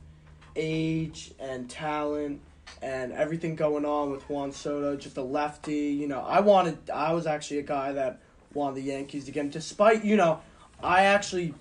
age 0.55 1.31
and 1.39 1.69
talent 1.69 2.41
and 2.81 3.11
everything 3.13 3.55
going 3.55 3.85
on 3.85 4.11
with 4.11 4.29
Juan 4.29 4.51
Soto, 4.51 4.95
just 4.95 5.17
a 5.17 5.21
lefty. 5.21 5.87
You 5.87 6.07
know, 6.07 6.19
I 6.21 6.41
wanted, 6.41 6.89
I 6.89 7.13
was 7.13 7.25
actually 7.27 7.59
a 7.59 7.63
guy 7.63 7.93
that 7.93 8.19
wanted 8.53 8.75
the 8.75 8.81
Yankees 8.83 9.25
to 9.25 9.31
get 9.31 9.45
him, 9.45 9.49
despite, 9.49 10.03
you 10.03 10.17
know, 10.17 10.41
I 10.83 11.03
actually, 11.03 11.53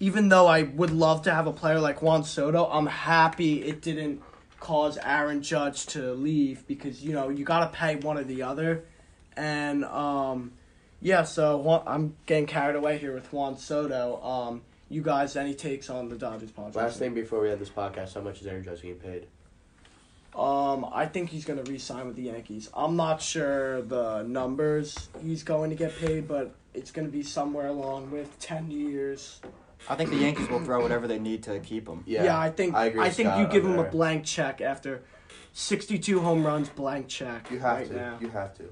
even 0.00 0.28
though 0.28 0.46
I 0.46 0.62
would 0.64 0.90
love 0.90 1.22
to 1.22 1.34
have 1.34 1.46
a 1.46 1.52
player 1.52 1.80
like 1.80 2.02
Juan 2.02 2.24
Soto, 2.24 2.66
I'm 2.66 2.86
happy 2.86 3.62
it 3.62 3.80
didn't 3.82 4.22
cause 4.60 4.98
Aaron 5.02 5.42
Judge 5.42 5.86
to 5.86 6.12
leave 6.12 6.66
because, 6.66 7.02
you 7.02 7.12
know, 7.12 7.28
you 7.28 7.44
got 7.44 7.70
to 7.70 7.78
pay 7.78 7.96
one 7.96 8.18
or 8.18 8.24
the 8.24 8.42
other. 8.42 8.84
And, 9.36 9.84
um, 9.84 10.52
yeah, 11.00 11.24
so 11.24 11.82
I'm 11.86 12.16
getting 12.26 12.46
carried 12.46 12.76
away 12.76 12.98
here 12.98 13.14
with 13.14 13.32
Juan 13.32 13.58
Soto. 13.58 14.22
Um, 14.22 14.62
you 14.88 15.02
guys, 15.02 15.36
any 15.36 15.54
takes 15.54 15.90
on 15.90 16.08
the 16.08 16.16
Dodgers 16.16 16.50
podcast? 16.50 16.76
Last 16.76 16.98
thing 16.98 17.12
before 17.12 17.40
we 17.40 17.50
end 17.50 17.60
this 17.60 17.70
podcast, 17.70 18.14
how 18.14 18.20
much 18.20 18.40
is 18.40 18.46
Aaron 18.46 18.64
Judge 18.64 18.82
getting 18.82 18.96
paid? 18.96 19.26
Um, 20.34 20.86
I 20.92 21.06
think 21.06 21.30
he's 21.30 21.46
gonna 21.46 21.62
re-sign 21.62 22.06
with 22.06 22.16
the 22.16 22.24
Yankees. 22.24 22.68
I'm 22.74 22.94
not 22.94 23.22
sure 23.22 23.80
the 23.80 24.22
numbers 24.22 25.08
he's 25.22 25.42
going 25.42 25.70
to 25.70 25.76
get 25.76 25.96
paid, 25.98 26.28
but 26.28 26.54
it's 26.74 26.90
gonna 26.90 27.08
be 27.08 27.22
somewhere 27.22 27.68
along 27.68 28.10
with 28.10 28.38
ten 28.38 28.70
years. 28.70 29.40
I 29.88 29.94
think 29.94 30.10
the 30.10 30.16
Yankees 30.16 30.48
will 30.48 30.60
throw 30.60 30.80
whatever 30.80 31.06
they 31.06 31.18
need 31.18 31.42
to 31.44 31.60
keep 31.60 31.88
him. 31.88 32.02
Yeah, 32.06 32.38
I 32.38 32.50
think 32.50 32.74
I 32.74 32.82
I, 32.82 32.86
agree 32.86 33.00
with 33.00 33.14
think 33.14 33.28
Scott 33.28 33.38
you 33.40 33.46
give 33.46 33.64
on 33.64 33.74
him 33.74 33.78
a 33.78 33.84
blank 33.84 34.24
check 34.24 34.60
after 34.60 35.02
62 35.52 36.20
home 36.20 36.44
runs, 36.44 36.68
blank 36.68 37.08
check. 37.08 37.50
You 37.50 37.58
have 37.60 37.78
right 37.78 37.88
to. 37.88 37.94
now. 37.94 38.18
You 38.20 38.28
have 38.28 38.54
to. 38.58 38.64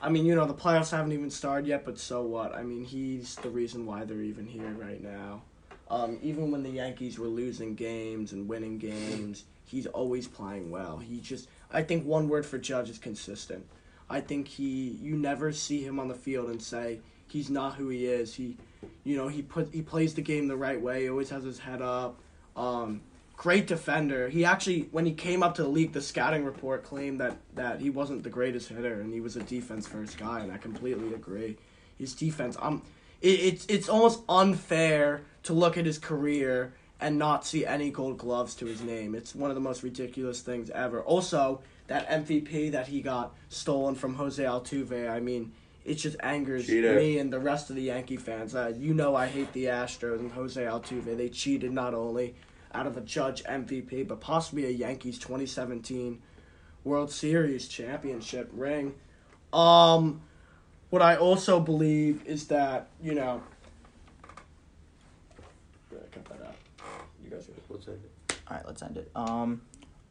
I 0.00 0.10
mean, 0.10 0.26
you 0.26 0.34
know, 0.34 0.46
the 0.46 0.54
playoffs 0.54 0.90
haven't 0.90 1.12
even 1.12 1.30
started 1.30 1.66
yet, 1.66 1.84
but 1.84 1.98
so 1.98 2.22
what? 2.22 2.54
I 2.54 2.62
mean, 2.62 2.84
he's 2.84 3.36
the 3.36 3.50
reason 3.50 3.86
why 3.86 4.04
they're 4.04 4.20
even 4.20 4.46
here 4.46 4.70
right 4.78 5.02
now. 5.02 5.42
Um, 5.90 6.18
even 6.22 6.50
when 6.50 6.62
the 6.62 6.70
Yankees 6.70 7.18
were 7.18 7.26
losing 7.26 7.74
games 7.74 8.32
and 8.32 8.48
winning 8.48 8.78
games, 8.78 9.44
he's 9.66 9.86
always 9.86 10.26
playing 10.28 10.70
well. 10.70 10.98
He 10.98 11.20
just, 11.20 11.48
I 11.72 11.82
think 11.82 12.06
one 12.06 12.28
word 12.28 12.46
for 12.46 12.58
Judge 12.58 12.90
is 12.90 12.98
consistent. 12.98 13.66
I 14.08 14.20
think 14.20 14.48
he, 14.48 14.98
you 15.00 15.16
never 15.16 15.52
see 15.52 15.82
him 15.82 15.98
on 15.98 16.08
the 16.08 16.14
field 16.14 16.50
and 16.50 16.60
say 16.60 17.00
he's 17.28 17.50
not 17.50 17.74
who 17.74 17.88
he 17.88 18.06
is. 18.06 18.34
He, 18.34 18.56
you 19.04 19.16
know, 19.16 19.28
he 19.28 19.42
put 19.42 19.72
he 19.72 19.82
plays 19.82 20.14
the 20.14 20.22
game 20.22 20.48
the 20.48 20.56
right 20.56 20.80
way. 20.80 21.02
He 21.02 21.08
always 21.08 21.30
has 21.30 21.44
his 21.44 21.58
head 21.58 21.82
up. 21.82 22.18
Um, 22.56 23.00
great 23.36 23.66
defender. 23.66 24.28
He 24.28 24.44
actually, 24.44 24.88
when 24.92 25.06
he 25.06 25.12
came 25.12 25.42
up 25.42 25.54
to 25.56 25.62
the 25.62 25.68
league, 25.68 25.92
the 25.92 26.00
scouting 26.00 26.44
report 26.44 26.84
claimed 26.84 27.20
that 27.20 27.36
that 27.54 27.80
he 27.80 27.90
wasn't 27.90 28.22
the 28.22 28.30
greatest 28.30 28.68
hitter 28.68 29.00
and 29.00 29.12
he 29.12 29.20
was 29.20 29.36
a 29.36 29.42
defense 29.42 29.86
first 29.86 30.18
guy, 30.18 30.40
and 30.40 30.52
I 30.52 30.58
completely 30.58 31.14
agree. 31.14 31.56
His 31.98 32.14
defense, 32.14 32.56
um, 32.60 32.82
it, 33.20 33.40
it's 33.40 33.66
it's 33.66 33.88
almost 33.88 34.22
unfair 34.28 35.22
to 35.44 35.52
look 35.52 35.76
at 35.76 35.86
his 35.86 35.98
career 35.98 36.74
and 37.00 37.18
not 37.18 37.44
see 37.44 37.66
any 37.66 37.90
Gold 37.90 38.18
Gloves 38.18 38.54
to 38.56 38.66
his 38.66 38.82
name. 38.82 39.14
It's 39.14 39.34
one 39.34 39.50
of 39.50 39.54
the 39.54 39.60
most 39.60 39.82
ridiculous 39.82 40.40
things 40.40 40.70
ever. 40.70 41.02
Also, 41.02 41.60
that 41.88 42.08
MVP 42.08 42.72
that 42.72 42.86
he 42.86 43.02
got 43.02 43.34
stolen 43.48 43.94
from 43.94 44.14
Jose 44.14 44.42
Altuve. 44.42 45.10
I 45.10 45.20
mean. 45.20 45.52
It 45.84 45.94
just 45.96 46.16
angers 46.20 46.66
Cheater. 46.66 46.94
me 46.94 47.18
and 47.18 47.32
the 47.32 47.38
rest 47.38 47.68
of 47.68 47.76
the 47.76 47.82
Yankee 47.82 48.16
fans. 48.16 48.54
Uh, 48.54 48.72
you 48.76 48.94
know 48.94 49.14
I 49.14 49.26
hate 49.26 49.52
the 49.52 49.66
Astros 49.66 50.18
and 50.18 50.32
Jose 50.32 50.60
Altuve. 50.62 51.16
They 51.16 51.28
cheated 51.28 51.72
not 51.72 51.92
only 51.92 52.34
out 52.72 52.86
of 52.86 52.96
a 52.96 53.02
Judge 53.02 53.44
MVP, 53.44 54.08
but 54.08 54.20
possibly 54.20 54.64
a 54.64 54.70
Yankees 54.70 55.18
2017 55.18 56.22
World 56.84 57.10
Series 57.10 57.68
championship 57.68 58.50
ring. 58.52 58.94
Um, 59.52 60.22
what 60.90 61.02
I 61.02 61.16
also 61.16 61.60
believe 61.60 62.24
is 62.26 62.48
that 62.48 62.88
you 63.02 63.14
know. 63.14 63.42
Yeah, 65.92 65.98
cut 66.12 66.24
that 66.26 66.46
out. 66.46 66.56
You 67.22 67.30
guys. 67.30 67.48
Are, 67.48 67.52
What's 67.68 67.86
that? 67.86 67.98
All 68.48 68.56
right, 68.56 68.66
let's 68.66 68.82
end 68.82 68.96
it. 68.96 69.10
Um, 69.14 69.62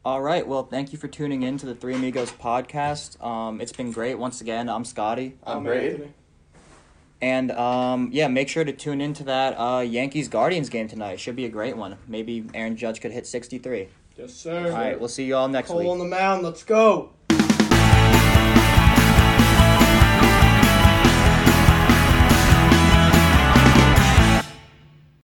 all 0.04 0.20
right. 0.20 0.46
Well, 0.46 0.64
thank 0.64 0.92
you 0.92 0.98
for 0.98 1.08
tuning 1.08 1.42
in 1.42 1.56
to 1.58 1.66
the 1.66 1.74
Three 1.74 1.94
Amigos 1.94 2.30
podcast. 2.32 3.22
Um, 3.24 3.60
it's 3.60 3.72
been 3.72 3.90
great 3.92 4.16
once 4.18 4.40
again. 4.40 4.68
I'm 4.68 4.84
Scotty, 4.84 5.36
I'm 5.44 5.64
Braden. 5.64 5.92
Anthony. 5.92 6.12
and 7.22 7.50
um, 7.52 8.10
yeah, 8.12 8.28
make 8.28 8.48
sure 8.48 8.64
to 8.64 8.72
tune 8.72 9.00
into 9.00 9.24
that 9.24 9.54
uh, 9.58 9.80
Yankees 9.80 10.28
Guardians 10.28 10.68
game 10.68 10.88
tonight. 10.88 11.20
Should 11.20 11.36
be 11.36 11.46
a 11.46 11.48
great 11.48 11.76
one. 11.76 11.96
Maybe 12.06 12.44
Aaron 12.52 12.76
Judge 12.76 13.00
could 13.00 13.12
hit 13.12 13.26
63. 13.26 13.88
Yes, 14.16 14.32
sir. 14.34 14.66
All 14.66 14.70
right, 14.72 14.98
we'll 14.98 15.08
see 15.08 15.24
you 15.24 15.36
all 15.36 15.48
next 15.48 15.68
Cole 15.68 15.78
week. 15.80 15.88
on 15.88 15.98
the 15.98 16.04
mound. 16.04 16.42
Let's 16.42 16.62
go. 16.62 17.10